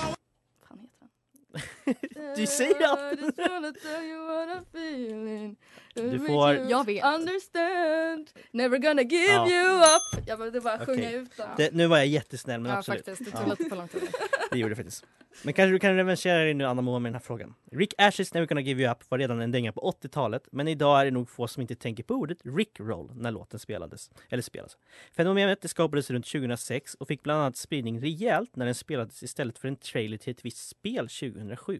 Du 2.35 2.45
säger 2.47 2.87
allt. 2.87 3.19
I'm 3.21 4.61
feeling. 4.73 5.55
Du 5.93 6.19
får- 6.19 6.53
Jag 6.53 6.85
vet. 6.85 7.05
Understand. 7.05 8.29
Never 8.51 8.77
gonna 8.77 9.01
give 9.01 9.25
Ja. 9.33 9.49
you 9.49 9.77
up. 9.77 10.27
Jag 10.27 10.37
behövde 10.39 10.61
bara 10.61 10.75
Okej. 10.75 10.85
sjunga 10.85 11.11
ut 11.11 11.37
den. 11.37 11.47
Det, 11.57 11.73
nu 11.73 11.87
var 11.87 11.97
jag 11.97 12.07
jättesnäll 12.07 12.61
men 12.61 12.71
Ja, 12.71 12.77
absolut. 12.77 13.05
faktiskt. 13.05 13.31
Det 13.31 13.37
Ja. 13.37 13.39
tog 13.43 13.49
lite 13.59 13.69
för 13.69 13.75
lång 13.75 13.87
tid. 13.87 14.01
Det 14.51 14.59
gjorde 14.59 14.71
det 14.71 14.75
faktiskt. 14.75 15.05
Men 15.43 15.53
kanske 15.53 15.71
du 15.71 15.79
kan 15.79 15.95
revanschera 15.95 16.37
dig 16.37 16.53
nu 16.53 16.65
Anna 16.65 16.81
Moa 16.81 16.99
med 16.99 17.09
den 17.09 17.13
här 17.15 17.19
frågan. 17.21 17.53
Rick 17.71 17.93
Ashes 17.97 18.33
Never 18.33 18.47
Gonna 18.47 18.61
Give 18.61 18.81
You 18.83 18.91
Up 18.91 18.97
var 19.11 19.17
redan 19.17 19.41
en 19.41 19.51
dänga 19.51 19.71
på 19.71 19.81
80-talet 20.01 20.43
men 20.51 20.67
idag 20.67 21.01
är 21.01 21.05
det 21.05 21.11
nog 21.11 21.29
få 21.29 21.47
som 21.47 21.61
inte 21.61 21.75
tänker 21.75 22.03
på 22.03 22.13
ordet 22.13 22.37
Rickroll 22.43 23.11
när 23.15 23.31
låten 23.31 23.59
spelades. 23.59 24.09
Eller 24.29 24.43
spelas. 24.43 24.77
Fenomenet 25.17 25.61
det 25.61 25.67
skapades 25.67 26.09
runt 26.11 26.25
2006 26.27 26.95
och 26.95 27.07
fick 27.07 27.23
bland 27.23 27.39
annat 27.41 27.57
spridning 27.57 28.01
rejält 28.01 28.55
när 28.55 28.65
den 28.65 28.75
spelades 28.75 29.23
istället 29.23 29.57
för 29.57 29.67
en 29.67 29.75
trailer 29.75 30.17
till 30.17 30.31
ett 30.31 30.45
visst 30.45 30.67
spel 30.69 31.09
2007. 31.09 31.74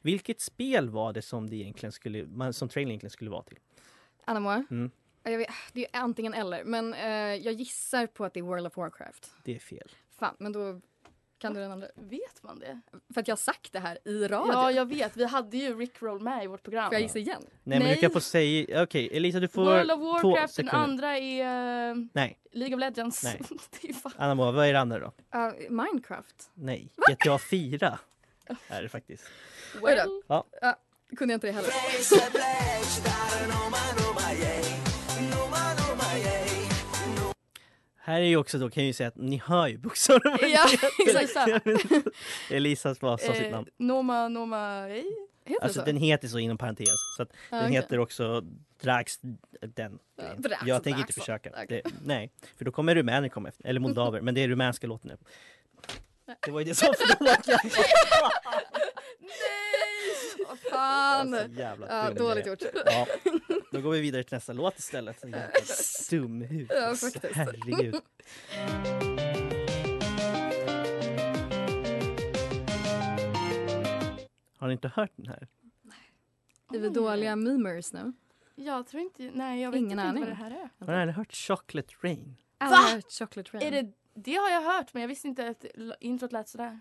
Vilket 0.00 0.40
spel 0.40 0.90
var 0.90 1.12
det 1.12 1.22
som 1.22 1.50
det 1.50 1.56
egentligen 1.56 1.92
skulle, 1.92 2.52
som 2.52 2.68
trailern 2.68 2.90
egentligen 2.90 3.10
skulle 3.10 3.30
vara 3.30 3.42
till? 3.42 3.58
Anna 4.24 4.40
Moa. 4.40 4.64
Mm. 4.70 4.90
Vet, 5.22 5.48
det 5.72 5.84
är 5.84 6.00
antingen 6.00 6.34
eller, 6.34 6.64
men 6.64 6.94
eh, 6.94 7.10
jag 7.34 7.54
gissar 7.54 8.06
på 8.06 8.24
att 8.24 8.34
det 8.34 8.40
är 8.40 8.44
World 8.44 8.66
of 8.66 8.76
Warcraft. 8.76 9.32
Det 9.44 9.54
är 9.54 9.58
fel. 9.58 9.90
Fan, 10.18 10.34
men 10.38 10.52
då 10.52 10.80
kan 11.38 11.54
du 11.54 11.60
den 11.60 11.72
andra. 11.72 11.86
Vet 11.94 12.42
man 12.42 12.58
det? 12.58 12.80
För 13.14 13.20
att 13.20 13.28
jag 13.28 13.32
har 13.32 13.38
sagt 13.38 13.72
det 13.72 13.78
här 13.78 13.98
i 14.04 14.28
radio. 14.28 14.52
Ja, 14.52 14.70
jag 14.70 14.86
vet. 14.86 15.16
Vi 15.16 15.24
hade 15.24 15.56
ju 15.56 15.78
Rickroll 15.78 16.20
med 16.20 16.44
i 16.44 16.46
vårt 16.46 16.62
program. 16.62 16.88
Får 16.88 16.94
jag 16.94 17.02
gissa 17.02 17.18
igen? 17.18 17.42
Nej, 17.42 17.78
men 17.78 17.78
Nej. 17.78 17.94
du 17.94 18.00
kan 18.00 18.10
få 18.10 18.20
säga, 18.20 18.82
okej 18.82 19.08
Elisa 19.12 19.40
du 19.40 19.48
får 19.48 19.64
World 19.64 19.90
of 19.90 20.00
Warcraft, 20.00 20.56
den 20.56 20.68
andra 20.68 21.18
är 21.18 21.90
eh, 21.90 21.96
Nej, 22.12 22.38
League 22.52 22.74
of 22.74 22.80
Legends. 22.80 23.24
Nej. 23.24 23.40
det 23.80 23.88
är 23.88 23.92
fan... 23.92 24.12
Anna 24.16 24.34
Moa, 24.34 24.52
vad 24.52 24.66
är 24.66 24.72
det 24.72 24.80
andra 24.80 24.98
då? 24.98 25.06
Uh, 25.06 25.70
Minecraft. 25.70 26.50
Nej, 26.54 26.92
GTA 27.10 27.38
4 27.38 27.98
är 28.68 28.82
det 28.82 28.88
faktiskt. 28.88 29.24
Då. 29.80 30.22
Ja. 30.28 30.44
Ja, 30.60 30.76
kunde 31.16 31.32
jag 31.34 31.36
inte 31.36 31.46
det 31.46 31.52
heller. 31.52 31.70
Här 38.00 38.20
är 38.20 38.24
ju 38.26 38.36
också 38.36 38.58
då 38.58 38.70
kan 38.70 38.82
jag 38.82 38.86
ju 38.86 38.92
säga 38.92 39.08
att 39.08 39.16
ni 39.16 39.42
hör 39.44 39.66
ju 39.66 39.78
bokstäverna. 39.78 40.38
vad 40.40 40.50
Ja, 41.14 41.20
exakt. 41.20 41.66
Elisa 42.50 42.94
sa 42.94 43.18
sitt 43.18 43.30
Eh, 43.30 43.50
namn. 43.50 43.66
Noma, 43.76 44.28
Noma, 44.28 44.88
ej. 44.88 45.04
Heter 45.44 45.62
Alltså 45.64 45.80
så? 45.80 45.86
den 45.86 45.96
heter 45.96 46.28
så 46.28 46.38
inom 46.38 46.58
parentes. 46.58 46.88
Så 47.16 47.22
att 47.22 47.28
Ja, 47.50 47.56
den 47.56 47.64
okej. 47.66 47.74
heter 47.76 47.98
också 47.98 48.42
Drax 48.80 49.18
den. 49.60 49.98
Ja. 50.16 50.24
Drax, 50.38 50.62
jag 50.66 50.82
tänker 50.84 51.00
inte 51.00 51.12
Drax, 51.12 51.14
försöka. 51.14 51.50
okej. 51.50 51.66
Det, 51.84 51.90
nej, 52.04 52.32
för 52.56 52.64
då 52.64 52.72
kommer 52.72 52.94
rumäner 52.94 53.28
komma 53.28 53.48
efter. 53.48 53.66
Eller 53.68 53.80
moldaver, 53.80 54.20
men 54.22 54.34
det 54.34 54.40
är 54.40 54.48
rumänska 54.48 54.86
låten 54.86 55.10
nu. 55.10 55.16
Det 56.40 56.50
var 56.50 56.60
ju 56.60 56.64
det 56.64 56.74
som 56.74 56.88
jag 57.08 57.20
var 57.20 57.36
Vad 60.48 60.58
fan. 60.58 61.30
så 61.30 61.46
jävla 61.60 61.86
Ja, 62.06 62.10
dåligt 62.14 62.46
gjort. 62.46 62.62
Ja, 62.86 63.06
då 63.72 63.80
går 63.80 63.90
vi 63.90 64.00
vidare 64.00 64.22
till 64.24 64.34
nästa 64.34 64.52
låt 64.52 64.78
istället. 64.78 65.22
Dumhus. 66.10 66.68
Ja, 66.70 66.94
faktiskt. 66.94 67.34
Herregud. 67.34 67.94
Har 74.58 74.66
ni 74.66 74.72
inte 74.72 74.88
hört 74.88 75.10
den 75.16 75.26
här? 75.26 75.48
Är 76.74 76.78
vi 76.78 76.88
dåliga 76.88 77.36
memers 77.36 77.92
nu? 77.92 78.12
Jag 78.54 78.86
tror 78.86 79.02
inte, 79.02 79.30
nej 79.34 79.62
jag 79.62 79.70
vet 79.70 79.78
Ingen 79.78 79.90
inte 79.90 80.02
aning. 80.02 80.22
vad 80.22 80.30
det 80.30 80.34
här 80.34 80.50
är. 80.50 80.86
Har 80.86 80.92
ni 80.94 81.00
aldrig 81.00 81.16
hört 81.16 81.34
Chocolate 81.34 81.94
Rain? 82.02 82.36
Har 82.58 82.94
hört 82.94 83.12
Chocolate 83.12 83.50
Rain. 83.56 83.66
är 83.74 83.82
det, 83.82 83.92
det 84.24 84.34
har 84.34 84.50
jag 84.50 84.62
hört 84.62 84.94
men 84.94 85.00
jag 85.00 85.08
visste 85.08 85.28
inte 85.28 85.48
att 85.48 85.64
introt 86.00 86.32
lät 86.32 86.48
sådär. 86.48 86.80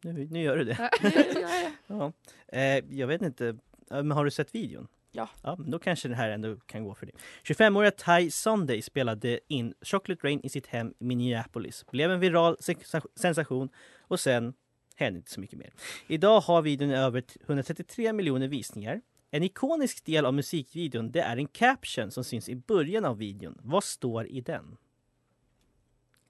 Nu, 0.00 0.28
nu 0.30 0.42
gör 0.42 0.56
du 0.56 0.64
det. 0.64 0.72
Gör 1.34 1.62
jag. 1.62 1.72
Ja. 1.86 2.12
Eh, 2.48 2.84
jag 2.90 3.06
vet 3.06 3.22
inte, 3.22 3.56
men 3.90 4.10
har 4.10 4.24
du 4.24 4.30
sett 4.30 4.54
videon? 4.54 4.88
Ja. 5.12 5.28
ja 5.42 5.56
då 5.66 5.78
kanske 5.78 6.08
det 6.08 6.14
här 6.14 6.30
ändå 6.30 6.56
kan 6.56 6.84
gå 6.84 6.94
för 6.94 7.06
dig. 7.06 7.14
25-åriga 7.44 7.90
Ty 7.90 8.30
Sunday 8.30 8.82
spelade 8.82 9.40
in 9.48 9.74
Chocolate 9.82 10.26
Rain 10.26 10.40
i 10.42 10.48
sitt 10.48 10.66
hem 10.66 10.94
i 10.98 11.04
Minneapolis. 11.04 11.84
Blev 11.90 12.10
en 12.10 12.20
viral 12.20 12.56
sens- 12.60 13.06
sensation 13.14 13.68
och 14.00 14.20
sen 14.20 14.54
hände 14.96 15.18
inte 15.18 15.30
så 15.30 15.40
mycket 15.40 15.58
mer. 15.58 15.72
Idag 16.06 16.40
har 16.40 16.62
videon 16.62 16.90
över 16.90 17.24
133 17.46 18.12
miljoner 18.12 18.48
visningar. 18.48 19.00
En 19.30 19.42
ikonisk 19.42 20.04
del 20.04 20.26
av 20.26 20.34
musikvideon 20.34 21.12
det 21.12 21.20
är 21.20 21.36
en 21.36 21.46
caption 21.46 22.10
som 22.10 22.24
syns 22.24 22.48
i 22.48 22.56
början 22.56 23.04
av 23.04 23.18
videon. 23.18 23.58
Vad 23.62 23.84
står 23.84 24.26
i 24.26 24.40
den? 24.40 24.76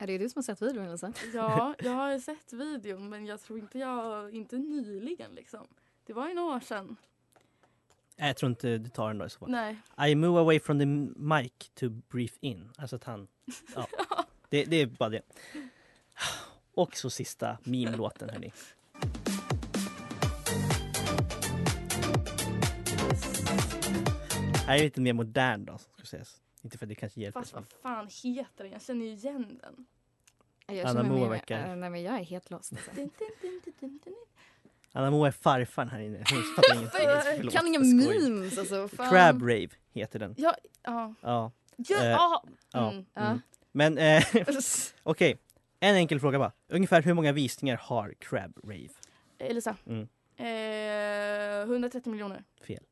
Är 0.02 0.06
det 0.06 0.18
du 0.18 0.28
som 0.28 0.38
har 0.38 0.42
sett 0.42 0.62
videon 0.62 0.86
Elisa? 0.86 1.12
Ja, 1.34 1.74
jag 1.82 1.92
har 1.92 2.18
sett 2.18 2.52
videon 2.52 3.08
men 3.08 3.26
jag 3.26 3.40
tror 3.40 3.58
inte 3.58 3.78
jag, 3.78 4.34
inte 4.34 4.56
nyligen 4.58 5.34
liksom. 5.34 5.66
Det 6.06 6.12
var 6.12 6.28
ju 6.28 6.34
några 6.34 6.56
år 6.56 6.60
sedan. 6.60 6.96
Nej, 8.16 8.28
Jag 8.28 8.36
tror 8.36 8.50
inte 8.50 8.78
du 8.78 8.88
tar 8.90 9.08
den 9.08 9.18
då 9.18 9.26
i 9.26 9.30
så 9.30 9.38
fall. 9.38 9.50
Nej. 9.50 9.76
I 10.08 10.14
move 10.14 10.40
away 10.40 10.60
from 10.60 10.78
the 10.78 10.86
mic 11.22 11.52
to 11.74 11.88
breathe 11.88 12.34
in. 12.40 12.70
Alltså 12.78 12.96
att 12.96 13.04
han... 13.04 13.28
Ja. 13.74 13.86
Det, 14.48 14.64
det 14.64 14.76
är 14.76 14.86
bara 14.86 15.08
det. 15.08 15.22
Och 16.74 16.96
så 16.96 17.10
sista 17.10 17.58
meme-låten 17.64 18.30
hörni. 18.30 18.52
Här 24.66 24.78
är 24.78 24.82
lite 24.82 25.00
mer 25.00 25.12
modern 25.12 25.64
då, 25.64 25.78
ska 25.78 26.06
sägas. 26.06 26.40
Inte 26.62 26.79
för 26.79 26.85
att 26.87 26.88
det 26.88 26.94
kanske 26.94 27.20
hjälper. 27.20 27.40
Fast 27.40 27.53
vad 27.55 27.64
fan 27.83 28.09
heter 28.22 28.64
den? 28.64 28.72
Jag 28.72 28.83
känner 28.83 29.07
ju 29.07 29.12
igen 29.12 29.61
den. 29.62 29.87
Jag 30.77 30.87
Anna 30.87 31.03
Moa 31.03 31.29
verkar- 31.29 31.68
eh, 31.70 31.77
nej 31.77 31.90
men 31.90 32.03
jag 32.03 32.14
är 32.14 32.25
helt 32.25 32.51
lost. 32.51 32.72
alltså. 32.72 32.90
Anna 34.92 35.11
Moa 35.11 35.27
är 35.29 35.33
farfan 35.33 35.88
här 35.88 36.01
inne. 36.01 36.18
Hon 36.18 36.42
fattar 36.57 36.75
ingenting. 36.77 37.51
Kan 37.51 37.66
inga 37.66 37.79
memes 37.79 38.59
alltså. 38.59 38.88
Fan. 38.88 39.11
Crab 39.11 39.42
Rave 39.42 39.68
heter 39.92 40.18
den. 40.18 40.35
Ja, 40.38 40.55
ja. 40.83 41.14
Ja. 41.20 41.53
Ja, 41.77 42.01
Eh, 42.03 42.09
ja. 42.11 42.42
ja. 42.72 42.90
Mm. 42.92 43.05
Ja. 43.14 43.20
Mm. 43.22 43.40
Men 43.72 43.98
eh, 43.98 44.25
okej, 45.03 45.38
en 45.81 45.94
enkel 45.96 46.20
fråga 46.20 46.38
bara. 46.38 46.53
Ungefär 46.68 47.03
hur 47.03 47.14
många 47.14 47.33
visningar 47.33 47.77
har 47.77 48.14
Crab 48.18 48.59
Rave? 48.64 48.88
Elisa. 49.38 49.77
Mm. 49.87 50.09
Eh, 50.37 51.62
130 51.62 52.11
miljoner. 52.11 52.44
Fel. 52.66 52.83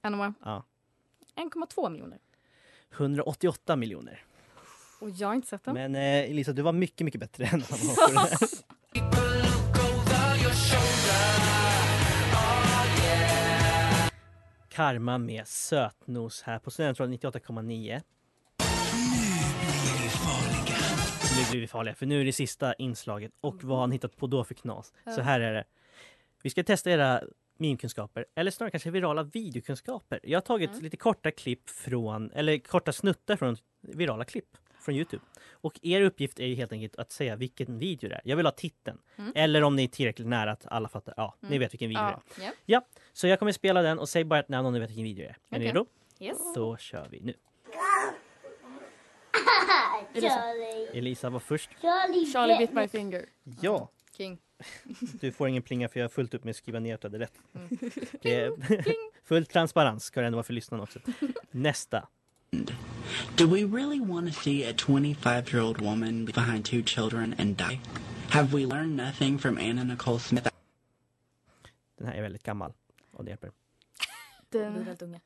Anna 0.00 0.16
Moa. 0.16 0.34
Ja. 0.44 0.64
1,2 1.36 1.90
miljoner. 1.90 2.18
188 2.92 3.76
miljoner. 3.76 4.24
Och 5.00 5.10
jag 5.10 5.28
har 5.28 5.34
inte 5.34 5.48
sett 5.48 5.64
den. 5.64 5.74
Men 5.74 5.94
eh, 5.94 6.30
Elisa, 6.30 6.52
du 6.52 6.62
var 6.62 6.72
mycket, 6.72 7.04
mycket 7.04 7.20
bättre 7.20 7.44
än 7.44 7.62
här. 7.62 8.28
Karma 14.68 15.18
med 15.18 15.48
sötnos 15.48 16.42
här 16.42 16.58
på 16.58 16.70
Studentradion 16.70 17.18
98,9. 17.18 18.02
Nu 21.36 21.50
blir 21.50 21.60
vi 21.60 21.66
farliga, 21.66 21.94
för 21.94 22.06
nu 22.06 22.20
är 22.20 22.24
det 22.24 22.32
sista 22.32 22.74
inslaget. 22.74 23.32
Och 23.40 23.64
vad 23.64 23.78
har 23.78 23.86
ni 23.86 23.94
hittat 23.94 24.16
på 24.16 24.26
då 24.26 24.44
för 24.44 24.54
knas? 24.54 24.92
Så 25.04 25.20
här 25.20 25.40
är 25.40 25.54
det. 25.54 25.64
Vi 26.42 26.50
ska 26.50 26.64
testa 26.64 26.90
era 26.90 27.22
meme-kunskaper, 27.62 28.26
eller 28.34 28.50
snarare 28.50 28.70
kanske 28.70 28.90
virala 28.90 29.22
videokunskaper. 29.22 30.20
Jag 30.22 30.36
har 30.36 30.42
tagit 30.42 30.82
lite 30.82 30.96
korta 30.96 31.30
klipp 31.30 31.70
från, 31.70 32.30
eller 32.30 32.58
korta 32.58 32.92
snuttar 32.92 33.36
från 33.36 33.56
virala 33.80 34.24
klipp 34.24 34.56
från 34.80 34.94
Youtube. 34.94 35.22
Och 35.50 35.78
er 35.82 36.00
uppgift 36.02 36.40
är 36.40 36.46
ju 36.46 36.54
helt 36.54 36.72
enkelt 36.72 36.96
att 36.96 37.12
säga 37.12 37.36
vilken 37.36 37.78
video 37.78 38.08
det 38.08 38.14
är. 38.14 38.20
Jag 38.24 38.36
vill 38.36 38.46
ha 38.46 38.50
titeln. 38.52 38.98
Mm. 39.18 39.32
Eller 39.34 39.62
om 39.62 39.76
ni 39.76 39.84
är 39.84 39.88
tillräckligt 39.88 40.28
nära 40.28 40.52
att 40.52 40.66
alla 40.66 40.88
fattar. 40.88 41.14
Ja, 41.16 41.34
ni 41.40 41.46
Mm. 41.48 41.60
vet 41.60 41.72
vilken 41.74 41.88
video 41.88 42.02
Ja. 42.02 42.22
det 42.36 42.42
är. 42.42 42.46
Ja. 42.46 42.52
Ja, 42.66 42.82
så 43.12 43.26
jag 43.26 43.38
kommer 43.38 43.52
spela 43.52 43.82
den 43.82 43.98
och 43.98 44.08
säg 44.08 44.24
bara 44.24 44.40
ett 44.40 44.48
namn 44.48 44.66
om 44.66 44.72
ni 44.72 44.78
vet 44.80 44.90
vilken 44.90 45.04
video 45.04 45.24
det 45.24 45.28
är. 45.30 45.56
Är 45.56 45.58
ni 45.60 45.66
redo? 45.66 45.86
Yes. 46.20 46.38
Då 46.54 46.76
kör 46.76 47.08
vi 47.10 47.20
nu. 47.20 47.34
Elisa. 50.14 50.42
Elisa 50.98 51.30
var 51.30 51.40
först. 51.40 51.70
Charlie 51.80 52.58
bit 52.58 52.72
my 52.72 52.88
finger. 52.88 53.26
Ja. 53.60 53.88
King. 54.16 54.38
Du 55.20 55.32
får 55.32 55.48
ingen 55.48 55.62
plinga 55.62 55.88
för 55.88 56.00
jag 56.00 56.04
har 56.04 56.08
fullt 56.10 56.34
upp 56.34 56.44
med 56.44 56.50
att 56.50 56.56
skriva 56.56 56.78
ner 56.80 56.94
att 56.94 57.00
du 57.00 57.06
hade 57.08 57.18
rätt. 57.18 57.32
Mm. 57.54 57.68
Det 58.22 58.34
är 58.40 58.52
full 59.24 59.46
transparens 59.46 60.04
ska 60.04 60.20
det 60.20 60.26
ändå 60.26 60.36
vara 60.36 60.44
för 60.44 60.52
lyssnarna 60.52 60.82
också. 60.82 60.98
Nästa. 61.50 62.08
Do 63.36 63.46
we 63.46 63.60
really 63.78 64.00
want 64.00 64.34
to 64.34 64.40
see 64.40 64.70
a 64.70 64.74
25 64.76 65.44
year 65.52 65.60
old 65.68 65.80
woman 65.80 66.24
behind 66.24 66.64
two 66.64 66.82
children 66.82 67.34
and 67.38 67.56
die? 67.56 67.80
Have 68.30 68.48
we 68.56 68.66
learned 68.66 68.96
nothing 69.06 69.38
from 69.38 69.58
Anna 69.58 69.84
Nicole 69.84 70.18
Smith? 70.20 70.48
Den 71.98 72.06
här 72.06 72.14
är 72.14 72.22
väldigt 72.22 72.42
gammal. 72.42 72.72
Och 73.10 73.24
det 73.24 73.30
hjälper. 73.30 73.50
Vi 74.50 74.58
är 74.58 74.62
Den, 74.64 74.74
väldigt 74.74 75.02
unga. 75.02 75.20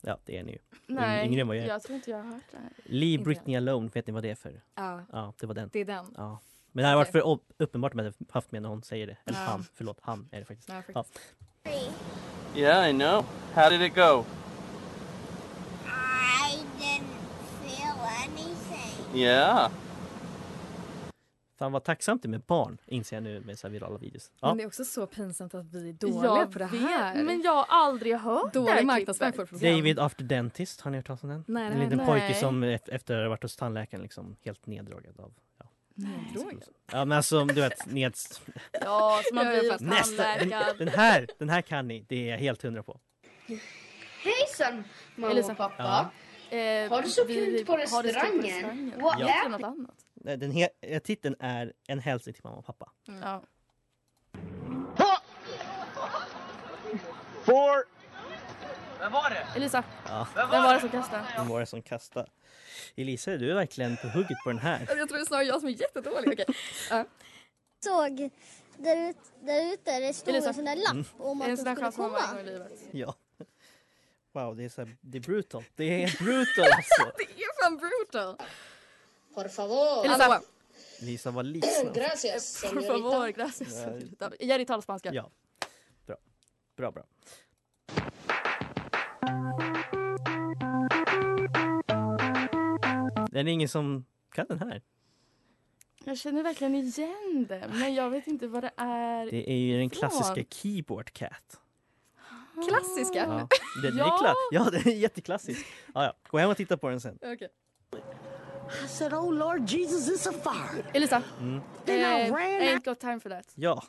Ja, 0.00 0.18
det 0.24 0.38
är 0.38 0.42
ni 0.44 0.52
ju. 0.52 0.58
nej, 0.86 1.26
yngre 1.26 1.40
än 1.40 1.46
vad 1.48 1.56
jag 1.56 1.64
är. 1.64 1.68
jag 1.68 1.82
tror 1.82 1.96
inte 1.96 2.10
jag 2.10 2.18
har 2.18 2.24
hört 2.32 2.42
det 2.50 2.56
här. 2.56 2.70
Leave 2.84 3.12
Inte 3.12 3.24
Britney 3.24 3.56
Alone, 3.56 3.90
vet 3.94 4.06
ni 4.06 4.12
vad 4.12 4.22
det 4.22 4.30
är 4.30 4.34
för? 4.34 4.60
Ja, 4.74 5.04
Ja, 5.12 5.32
det 5.40 5.46
var 5.46 5.54
den. 5.54 5.70
det 5.72 5.80
är 5.80 5.84
den. 5.84 6.06
Ja. 6.16 6.40
Men 6.72 6.82
det 6.82 6.88
hade 6.88 6.96
varit 6.96 7.12
för 7.12 7.18
upp- 7.32 7.52
uppenbart 7.58 7.94
hade 7.94 8.12
haft 8.30 8.52
med 8.52 8.62
när 8.62 8.68
hon 8.68 8.82
säger 8.82 9.06
det. 9.06 9.16
Eller 9.24 9.38
Ja. 9.38 9.44
han, 9.44 9.64
förlåt, 9.74 9.98
han 10.02 10.28
är 10.32 10.38
det 10.38 10.44
faktiskt. 10.44 10.68
Ja, 10.68 10.82
faktiskt. 11.02 11.34
Yeah, 12.56 12.90
I 12.90 12.92
know. 12.92 13.24
How 13.54 13.70
did 13.70 13.82
it 13.82 13.94
go? 13.94 14.24
I 15.86 16.56
didn't 16.78 17.04
feel 17.62 17.98
anything. 18.24 19.20
Yeah. 19.20 19.70
Fan 21.58 21.72
vad 21.72 21.84
tacksamt 21.84 22.22
det 22.22 22.26
är 22.26 22.30
med 22.30 22.40
barn, 22.40 22.78
inser 22.86 23.16
jag 23.16 23.22
nu 23.22 23.40
med 23.40 23.58
så 23.58 23.66
här 23.66 23.72
virala 23.72 23.98
videos. 23.98 24.30
Ja, 24.40 24.48
Men 24.48 24.56
det 24.56 24.62
är 24.62 24.66
också 24.66 24.84
så 24.84 25.06
pinsamt 25.06 25.54
att 25.54 25.66
vi 25.66 25.88
är 25.88 25.92
dåliga 25.92 26.24
jag 26.24 26.52
på 26.52 26.58
det 26.58 26.64
vet, 26.66 26.80
här. 26.80 27.22
men 27.24 27.42
jag 27.42 27.52
har 27.54 27.66
aldrig 27.68 28.16
hört 28.16 28.52
det 28.52 28.60
här 28.70 28.84
marknadsföring. 28.84 29.76
David 29.76 29.98
After 29.98 30.24
Dentist, 30.24 30.80
har 30.80 30.90
ni 30.90 30.96
hört 30.98 31.06
talas 31.06 31.22
om 31.22 31.28
den? 31.28 31.44
Nej, 31.46 31.66
en 31.66 31.72
har 31.72 31.84
liten 31.84 31.98
jag- 31.98 32.08
pojke 32.08 32.24
nej. 32.24 32.34
som 32.34 32.62
efter 32.62 33.16
att 33.16 33.22
ha 33.24 33.28
varit 33.28 33.42
hos 33.42 33.56
tandläkaren 33.56 34.02
liksom 34.02 34.36
helt 34.44 34.66
neddragad 34.66 35.20
av 35.20 35.32
Ja, 35.94 36.08
Neddrogad. 36.34 36.62
ja 36.92 37.04
men 37.04 37.16
alltså 37.16 37.44
du 37.44 37.60
vet, 37.60 37.86
ned... 37.92 38.14
Ja, 38.72 39.20
som 39.28 39.34
man 39.36 39.46
blir. 39.46 39.76
Nästa! 39.80 40.22
Den, 40.38 40.48
den 40.78 40.88
här, 40.88 41.26
den 41.38 41.48
här 41.48 41.62
kan 41.62 41.88
ni, 41.88 42.06
det 42.08 42.16
är 42.28 42.30
jag 42.30 42.38
helt 42.38 42.62
hundra 42.62 42.82
på. 42.82 43.00
Hejsan 44.24 44.84
mamma 45.16 45.32
Elisa. 45.32 45.52
och 45.52 45.58
pappa. 45.58 46.10
Ja. 46.50 46.56
Eh, 46.56 46.90
Har 46.90 47.02
du 47.02 47.08
så 47.08 47.24
vi- 47.24 47.34
kul 47.34 47.66
på 47.66 47.76
restaurangen? 47.76 48.92
What 49.00 49.20
Ja, 49.20 49.26
happened? 49.28 49.50
något 49.60 49.62
annat. 49.62 49.96
Nej, 50.14 50.36
Den 50.36 50.52
he- 50.52 50.68
eh, 50.80 50.98
titeln 50.98 51.36
är 51.40 51.72
En 51.88 51.98
hälsning 51.98 52.32
till 52.34 52.42
mamma 52.44 52.56
och 52.56 52.66
pappa. 52.66 52.92
Ja. 53.22 53.42
Four. 57.44 57.84
Vem 59.02 59.12
var 59.12 59.30
det? 59.30 59.46
Elisa, 59.56 59.84
Ja, 60.08 60.26
vem 60.34 60.48
var 60.48 60.74
det 60.74 60.80
som 60.80 60.88
kastade? 60.88 61.24
vem 61.36 61.48
var 61.48 61.60
det 61.60 61.66
som 61.66 61.82
kastade? 61.82 62.30
Elisa, 62.96 63.30
du 63.30 63.50
är 63.50 63.54
verkligen 63.54 63.96
på 63.96 64.08
hugget 64.08 64.38
på 64.44 64.50
den 64.50 64.58
här. 64.58 64.78
Jag 64.88 65.08
tror 65.08 65.18
det 65.18 65.22
är 65.22 65.24
snarare 65.24 65.44
jag 65.44 65.60
som 65.60 65.68
är 65.68 65.72
jättedålig. 65.72 66.32
Okej. 66.32 66.56
Ja. 66.90 67.04
Såg 67.84 68.30
där, 68.76 69.10
ut, 69.10 69.16
där 69.40 69.72
ute 69.72 70.00
det 70.00 70.12
stod 70.14 70.28
Elisa. 70.34 70.48
en 70.48 70.54
sån 70.54 70.64
där 70.64 70.76
lapp 70.76 71.06
om 71.18 71.38
Det 71.38 71.44
är 71.44 71.48
en 71.48 71.52
att 71.58 71.64
där 71.64 71.74
skulle 71.74 71.92
komma. 71.92 72.18
Ja. 72.90 73.14
Wow, 74.32 74.56
det 74.56 74.64
är, 74.64 74.68
så 74.68 74.80
här, 74.80 74.96
det 75.00 75.18
är 75.18 75.22
brutal. 75.22 75.64
Det 75.76 76.02
är 76.04 76.18
brutal 76.24 76.64
alltså. 76.64 77.12
Det 77.18 77.42
är 77.42 77.62
fan 77.62 77.76
brutal. 77.76 78.36
Por 79.34 79.48
favor. 79.48 80.04
Elisa. 80.04 80.42
Lisa 81.00 81.30
var 81.30 81.42
lite 81.42 81.90
Gracias, 81.94 82.62
por 82.62 82.82
favor, 82.82 83.28
gracias. 83.28 83.84
Ja. 84.18 84.64
talar 84.64 84.80
spanska. 84.80 85.12
Ja. 85.12 85.30
Bra. 86.06 86.16
Bra, 86.76 86.90
bra. 86.90 87.04
Det 93.32 93.40
är 93.40 93.48
ingen 93.48 93.68
som 93.68 94.04
kan 94.32 94.46
den 94.48 94.58
här. 94.58 94.82
Jag 96.04 96.18
känner 96.18 96.42
verkligen 96.42 96.74
igen 96.74 97.46
det, 97.48 97.70
men 97.72 97.94
jag 97.94 98.10
vet 98.10 98.26
inte 98.26 98.46
vad 98.46 98.62
det 98.64 98.70
är. 98.76 99.26
Det 99.30 99.50
är 99.50 99.56
ju 99.56 99.78
den 99.78 99.90
Från? 99.90 99.98
klassiska 99.98 100.44
Keyboard 100.50 101.12
Cat. 101.12 101.60
Klassiska. 102.68 103.18
Ja, 103.18 103.48
det, 103.82 103.90
det 103.90 104.00
är 104.00 104.04
kla- 104.04 104.34
ja, 104.50 104.68
det 104.70 104.76
är 104.78 104.94
jätteklassisk. 104.96 105.66
Ja, 105.94 106.04
ja. 106.04 106.12
Gå 106.28 106.38
hem 106.38 106.50
och 106.50 106.56
titta 106.56 106.76
på 106.76 106.88
den 106.88 107.00
sen. 107.00 107.18
Okej. 107.22 107.48
I 108.84 108.88
said, 108.88 109.12
Oh 109.14 109.32
Lord 109.34 109.68
Jesus, 109.70 110.08
it's 110.26 110.28
a 110.30 110.32
fire. 110.44 110.84
Elisa, 110.94 111.22
Mm. 111.40 111.60
eh, 111.86 111.94
I 111.94 111.98
I 112.26 112.30
ran 112.30 112.38
ain't 112.62 112.84
got 112.84 113.00
time 113.00 113.20
for 113.20 113.30
that. 113.30 113.52
Ja, 113.54 113.82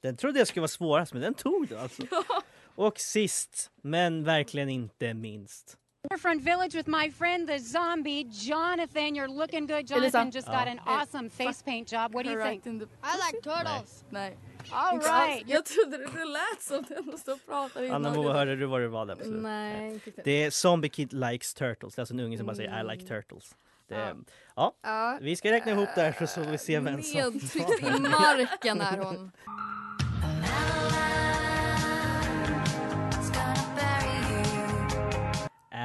den 0.00 0.16
trodde 0.16 0.38
jag 0.38 0.48
skulle 0.48 0.60
vara 0.60 0.68
svårast, 0.68 1.12
men 1.12 1.22
den 1.22 1.34
tog 1.34 1.68
det 1.68 1.80
alltså. 1.80 2.02
Och 2.74 3.00
sist, 3.00 3.70
men 3.82 4.24
verkligen 4.24 4.68
inte 4.68 5.14
minst. 5.14 5.76
Front 6.18 6.42
Village 6.42 6.74
with 6.74 6.88
my 6.88 7.10
friend 7.10 7.46
the 7.48 7.58
zombie 7.58 8.24
Jonathan. 8.24 9.14
You're 9.14 9.28
looking 9.28 9.66
good. 9.66 9.90
Elisa. 9.90 9.94
Jonathan 9.94 10.30
just 10.30 10.46
got 10.48 10.66
Ja. 10.66 10.72
an 10.72 10.80
awesome 10.86 11.30
face 11.30 11.62
paint 11.62 11.88
job. 11.92 12.14
What 12.14 12.24
do 12.24 12.32
you 12.32 12.42
think? 12.42 12.66
I 12.66 13.16
like 13.16 13.42
turtles. 13.42 14.04
Nej. 14.10 14.36
All 14.72 14.98
right. 14.98 15.44
Jag 15.48 15.64
trodde 15.64 15.96
det, 15.98 16.06
det 16.18 16.24
lät 16.24 16.62
som 16.62 16.82
den 16.88 17.38
pratar 17.46 17.82
innan. 17.82 18.06
Anna 18.06 18.14
Moa, 18.16 18.32
hörde 18.32 18.56
du 18.56 18.66
vad 18.66 18.80
det 18.80 18.88
var 18.88 19.06
där? 19.06 19.14
på 19.14 19.24
slutet? 19.24 19.42
Nej, 19.42 19.92
inte. 20.06 20.22
Det 20.24 20.44
är 20.44 20.50
Zombie 20.50 20.88
Kid 20.88 21.12
Likes 21.12 21.54
Turtles. 21.54 21.94
Det 21.94 21.98
är 21.98 22.02
alltså 22.02 22.14
en 22.14 22.20
unge 22.20 22.36
som 22.36 22.46
bara 22.46 22.56
säger 22.56 22.80
I 22.80 22.84
like 22.96 23.06
turtles. 23.06 23.54
Det, 23.88 24.16
ja. 24.56 24.72
Ja. 24.82 25.18
vi 25.20 25.36
ska 25.36 25.52
räkna 25.52 25.72
ihop 25.72 25.88
där 25.94 26.26
så 26.26 26.44
får 26.44 26.50
vi 26.50 26.58
se 26.58 26.80
vem 26.80 27.02
som... 27.02 27.20
Nedtryckt 27.20 27.82
i 27.82 28.00
marken 28.00 28.80
är 28.80 28.98
hon. 28.98 29.32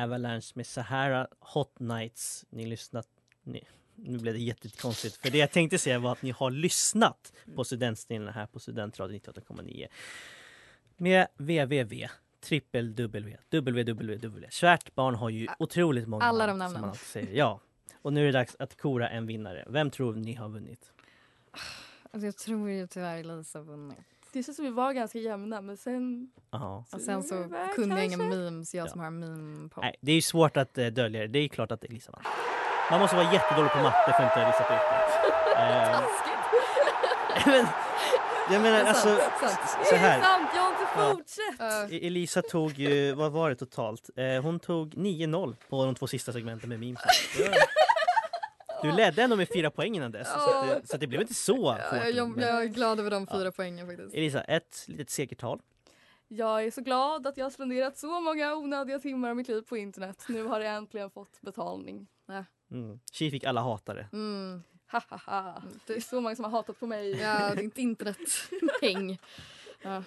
Avalanche 0.03 0.51
med 0.55 0.67
Sahara 0.67 1.27
Hot 1.39 1.79
Nights. 1.79 2.45
Ni 2.49 2.65
lyssnat... 2.65 3.07
Ni, 3.43 3.63
nu 3.95 4.17
blev 4.17 4.33
det 4.33 4.39
jättekonstigt. 4.39 5.17
För 5.17 5.29
det 5.29 5.37
jag 5.37 5.51
tänkte 5.51 5.77
säga 5.77 5.99
var 5.99 6.11
att 6.11 6.21
ni 6.21 6.31
har 6.31 6.51
lyssnat 6.51 7.33
på 7.55 7.63
Studentstilen 7.63 8.33
här 8.33 8.45
på 8.45 8.59
Studentradion 8.59 9.19
98,9. 9.19 9.87
Med 10.97 11.27
www 11.37 12.09
trippel 12.45 12.95
W, 12.95 13.37
www. 13.51 14.47
Kärt 14.49 14.95
barn 14.95 15.15
har 15.15 15.29
ju 15.29 15.47
otroligt 15.59 16.07
många 16.07 16.23
Alla 16.25 16.45
namn, 16.45 16.59
de 16.59 16.65
som 16.65 16.73
namnen. 16.73 16.89
alltid 16.89 17.07
säger. 17.07 17.33
Ja. 17.37 17.59
Och 18.01 18.13
nu 18.13 18.21
är 18.21 18.25
det 18.25 18.31
dags 18.31 18.55
att 18.59 18.77
kora 18.77 19.09
en 19.09 19.25
vinnare. 19.27 19.65
Vem 19.69 19.91
tror 19.91 20.15
ni 20.15 20.33
har 20.33 20.49
vunnit? 20.49 20.91
Alltså, 22.11 22.25
jag 22.25 22.37
tror 22.37 22.69
ju 22.69 22.87
tyvärr 22.87 23.23
Lisa 23.37 23.61
vunnit. 23.61 23.97
Det 24.35 24.43
känns 24.43 24.55
som 24.55 24.65
vi 24.65 24.71
var 24.71 24.93
ganska 24.93 25.19
jämna, 25.19 25.61
men 25.61 25.77
sen... 25.77 26.29
Aha. 26.53 26.85
Och 26.93 27.01
sen 27.01 27.23
så 27.23 27.35
Kanske. 27.35 27.75
kunde 27.75 27.95
jag 27.95 28.05
inga 28.05 28.17
memes, 28.17 28.73
jag 28.75 28.89
som 28.89 28.99
har 29.01 29.09
meme 29.11 29.69
på. 29.69 29.81
Nej, 29.81 29.95
det 30.01 30.11
är 30.11 30.15
ju 30.15 30.21
svårt 30.21 30.57
att 30.57 30.77
eh, 30.77 30.85
dölja 30.87 31.21
det. 31.21 31.27
Det 31.27 31.39
är 31.39 31.47
klart 31.47 31.71
att 31.71 31.83
Elisa 31.83 32.11
vann. 32.11 32.23
Man 32.91 32.99
måste 32.99 33.15
vara 33.15 33.33
jättedålig 33.33 33.71
på 33.71 33.77
matte 33.77 34.13
för 34.17 34.23
att 34.23 34.31
inte 34.31 34.39
ha 34.39 34.47
listat 34.47 34.71
ut 34.71 34.77
det. 35.55 35.61
Eh, 35.61 36.01
men, 37.45 37.65
jag 38.51 38.61
menar 38.61 38.83
alltså, 38.83 39.07
sant. 39.39 39.59
så 39.89 39.95
här. 39.95 40.21
Sant, 40.21 40.49
jag 40.55 40.61
har 40.61 40.69
inte 40.71 40.83
Ja. 40.97 41.11
fortsatt! 41.13 41.91
E- 41.91 42.07
Elisa 42.07 42.41
tog 42.41 42.71
ju, 42.79 43.13
vad 43.13 43.31
var 43.31 43.49
det 43.49 43.55
totalt? 43.55 44.09
Eh, 44.15 44.41
hon 44.43 44.59
tog 44.59 44.93
9-0 44.93 45.55
på 45.69 45.85
de 45.85 45.95
två 45.95 46.07
sista 46.07 46.33
segmenten 46.33 46.69
med 46.69 46.79
memes. 46.79 47.01
Ja. 48.85 48.91
Du 48.91 48.97
ledde 48.97 49.21
ändå 49.23 49.35
med 49.35 49.47
fyra 49.53 49.71
poäng 49.71 49.95
innan 49.95 50.11
dess. 50.11 50.27
Så, 50.27 50.33
att 50.39 50.67
det, 50.81 50.87
så 50.87 50.95
att 50.95 50.99
det 50.99 51.07
blev 51.07 51.21
inte 51.21 51.33
så 51.33 51.55
Ja, 51.79 51.97
hårt. 51.97 52.03
jag, 52.03 52.11
jag, 52.15 52.39
jag 52.39 52.63
är 52.63 52.67
glad 52.67 52.99
över 52.99 53.11
de 53.11 53.27
fyra 53.27 53.51
poängen 53.51 53.87
faktiskt. 53.87 54.15
Elisa, 54.15 54.41
ett 54.41 54.85
litet 54.87 55.09
segertal. 55.09 55.61
Jag 56.27 56.63
är 56.63 56.71
så 56.71 56.81
glad 56.81 57.27
att 57.27 57.37
jag 57.37 57.45
har 57.45 57.49
spenderat 57.49 57.97
så 57.97 58.21
många 58.21 58.55
onödiga 58.55 58.99
timmar 58.99 59.29
av 59.29 59.35
mitt 59.35 59.47
liv 59.47 59.61
på 59.61 59.77
internet. 59.77 60.25
Nu 60.29 60.43
har 60.43 60.59
jag 60.59 60.75
äntligen 60.75 61.09
fått 61.09 61.41
betalning. 61.41 62.07
Mm. 62.71 62.99
Tji 63.11 63.31
fick 63.31 63.43
alla 63.43 63.61
hatare. 63.61 64.07
Mm. 64.13 64.63
Ha, 64.91 65.01
ha, 65.09 65.17
ha. 65.17 65.63
Det 65.87 65.93
är 65.93 66.01
så 66.01 66.21
många 66.21 66.35
som 66.35 66.45
har 66.45 66.51
hatat 66.51 66.79
på 66.79 66.87
mig. 66.87 67.11
Ja, 67.11 67.55
det 67.55 67.61
är 67.61 67.63
inte 67.63 67.81
internetpeng. 67.81 69.19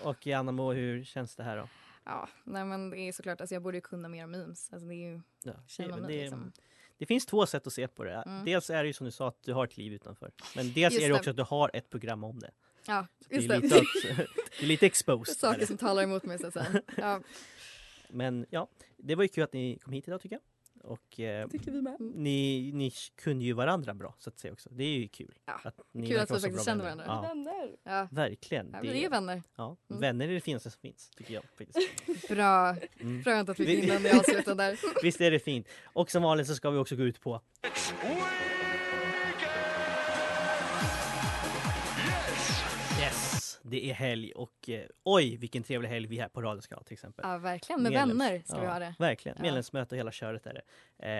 Och 0.02 0.26
Anna 0.26 0.52
Mo, 0.52 0.72
hur 0.72 1.04
känns 1.04 1.36
det 1.36 1.42
här 1.42 1.56
då? 1.56 1.68
Ja, 2.04 2.28
nej 2.44 2.64
men 2.64 2.90
det 2.90 2.98
är 2.98 3.12
såklart, 3.12 3.40
alltså 3.40 3.54
jag 3.54 3.62
borde 3.62 3.76
ju 3.76 3.80
kunna 3.80 4.08
mer 4.08 4.26
memes. 4.26 4.72
Alltså 4.72 4.88
det 4.88 4.94
är 4.94 5.10
ju 5.10 5.20
Ja, 5.42 5.52
mig 5.96 6.16
det, 6.16 6.20
liksom. 6.20 6.52
Det 6.98 7.06
finns 7.06 7.26
två 7.26 7.46
sätt 7.46 7.66
att 7.66 7.72
se 7.72 7.88
på 7.88 8.04
det. 8.04 8.22
Mm. 8.26 8.44
Dels 8.44 8.70
är 8.70 8.82
det 8.82 8.86
ju 8.86 8.92
som 8.92 9.04
du 9.06 9.10
sa 9.12 9.28
att 9.28 9.42
du 9.42 9.52
har 9.52 9.64
ett 9.64 9.76
liv 9.76 9.92
utanför. 9.92 10.32
Men 10.56 10.72
dels 10.72 10.94
Just 10.94 11.04
är 11.04 11.08
det 11.08 11.14
också 11.14 11.30
att 11.30 11.36
du 11.36 11.42
har 11.42 11.70
ett 11.72 11.90
program 11.90 12.24
om 12.24 12.38
det. 12.40 12.50
Ja, 12.86 13.06
Det 13.28 13.34
är 13.34 13.38
just 13.40 13.48
det. 13.48 13.58
lite, 13.58 13.76
att, 13.76 13.82
det 14.58 14.62
är 14.64 14.66
lite 14.66 14.86
exposed. 14.86 15.36
Saker 15.36 15.66
som 15.66 15.76
talar 15.76 16.02
emot 16.02 16.24
mig 16.24 16.38
så 16.38 16.46
att 16.46 16.52
säga. 16.52 16.82
Ja, 16.96 17.20
Men 18.08 18.46
ja, 18.50 18.68
det 18.96 19.14
var 19.14 19.22
ju 19.22 19.28
kul 19.28 19.44
att 19.44 19.52
ni 19.52 19.78
kom 19.78 19.92
hit 19.92 20.08
idag 20.08 20.20
tycker 20.20 20.36
jag. 20.36 20.42
Och 20.84 21.20
eh, 21.20 21.48
Tycker 21.48 21.70
vi 21.70 21.82
med. 21.82 21.96
ni, 22.00 22.70
ni 22.74 22.92
kunde 23.14 23.44
ju 23.44 23.52
varandra 23.52 23.94
bra 23.94 24.14
så 24.18 24.30
att 24.30 24.38
säga 24.38 24.52
också. 24.52 24.68
Det 24.72 24.84
är 24.84 24.98
ju 24.98 25.08
kul. 25.08 25.34
Ja, 25.46 25.60
Att 25.64 25.80
ni 25.92 26.06
kul 26.08 26.18
att 26.18 26.30
vi 26.30 26.34
faktiskt 26.34 26.54
bra 26.54 26.64
känner 26.64 26.84
vänner. 26.84 27.06
varandra. 27.06 27.28
Ja, 27.28 27.34
Vänner. 27.34 27.76
ja. 27.84 28.08
verkligen. 28.10 28.70
ja 28.72 28.78
vi 28.82 29.04
är 29.04 29.10
vänner. 29.10 29.42
ja, 29.56 29.76
Mm. 29.90 30.00
Vänner 30.00 30.28
är 30.28 30.32
det 30.34 30.40
finaste 30.40 30.70
som 30.70 30.80
finns 30.80 31.10
tycker 31.16 31.34
jag. 31.34 31.42
Faktiskt. 31.58 32.28
Bra. 32.28 32.76
Mm. 33.00 33.24
Skönt 33.24 33.48
att 33.48 33.60
vi 33.60 33.66
fick 33.66 33.82
in 33.82 33.88
den 33.88 34.06
i 34.06 34.10
avslutet 34.18 34.56
där. 34.58 34.78
Visst 35.02 35.20
är 35.20 35.30
det 35.30 35.38
fint. 35.38 35.66
Och 35.84 36.10
som 36.10 36.22
vanligt 36.22 36.46
så 36.46 36.54
ska 36.54 36.70
vi 36.70 36.78
också 36.78 36.96
gå 36.96 37.02
ut 37.02 37.20
på 37.20 37.40
Det 43.70 43.90
är 43.90 43.94
helg 43.94 44.32
och 44.32 44.68
eh, 44.70 44.80
oj 45.04 45.36
vilken 45.36 45.62
trevlig 45.62 45.88
helg 45.88 46.06
vi 46.06 46.18
här 46.20 46.28
på 46.28 46.42
radion 46.42 46.62
ska 46.62 46.74
ha 46.74 46.82
till 46.82 46.92
exempel. 46.92 47.24
Ja, 47.28 47.38
verkligen. 47.38 47.82
Med 47.82 47.92
Medlems- 47.92 47.96
vänner 48.18 48.42
ska 48.44 48.58
vi 48.60 48.64
ja, 48.66 48.72
ha 48.72 48.78
det. 48.78 48.94
Verkligen, 48.98 49.36
Ja. 49.38 49.42
medlemsmöte 49.42 49.94
och 49.94 49.98
hela 49.98 50.12
köret 50.12 50.46
är 50.46 50.54
det. 50.54 50.62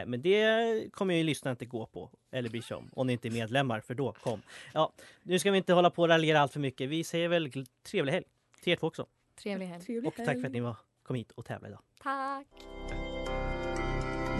Eh, 0.00 0.06
men 0.06 0.22
det 0.22 0.92
kommer 0.92 1.14
ju 1.14 1.22
lyssnarna 1.22 1.52
inte 1.52 1.64
gå 1.66 1.86
på 1.86 2.10
eller 2.30 2.50
bry 2.50 2.62
sig 2.62 2.76
om. 2.76 2.90
Om 2.92 3.06
ni 3.06 3.12
inte 3.12 3.28
är 3.28 3.32
medlemmar, 3.32 3.80
för 3.80 3.94
då 3.94 4.12
kom. 4.12 4.42
Ja, 4.74 4.92
nu 5.22 5.38
ska 5.38 5.50
vi 5.50 5.58
inte 5.58 5.72
hålla 5.72 5.90
på 5.90 6.02
och 6.02 6.08
raljera 6.08 6.40
allt 6.40 6.52
för 6.52 6.60
mycket. 6.60 6.88
Vi 6.88 7.04
säger 7.04 7.28
väl 7.28 7.66
trevlig 7.82 8.12
helg 8.12 8.26
till 8.62 8.72
er 8.72 8.76
två 8.76 8.86
också. 8.86 9.06
Trevlig 9.42 9.66
helg. 9.66 10.06
Och 10.06 10.14
tack 10.16 10.40
för 10.40 10.46
att 10.46 10.52
ni 10.52 10.60
var, 10.60 10.76
kom 11.02 11.16
hit 11.16 11.30
och 11.32 11.44
tävlade 11.44 11.68
idag. 11.72 11.82
Tack. 12.02 12.46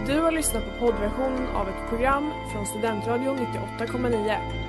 Du 0.07 0.19
har 0.19 0.31
lyssnat 0.31 0.63
på 0.65 0.71
poddversionen 0.79 1.47
av 1.47 1.69
ett 1.69 1.89
program 1.89 2.31
från 2.53 2.65
Studentradion 2.65 3.37
98,9. 3.37 4.68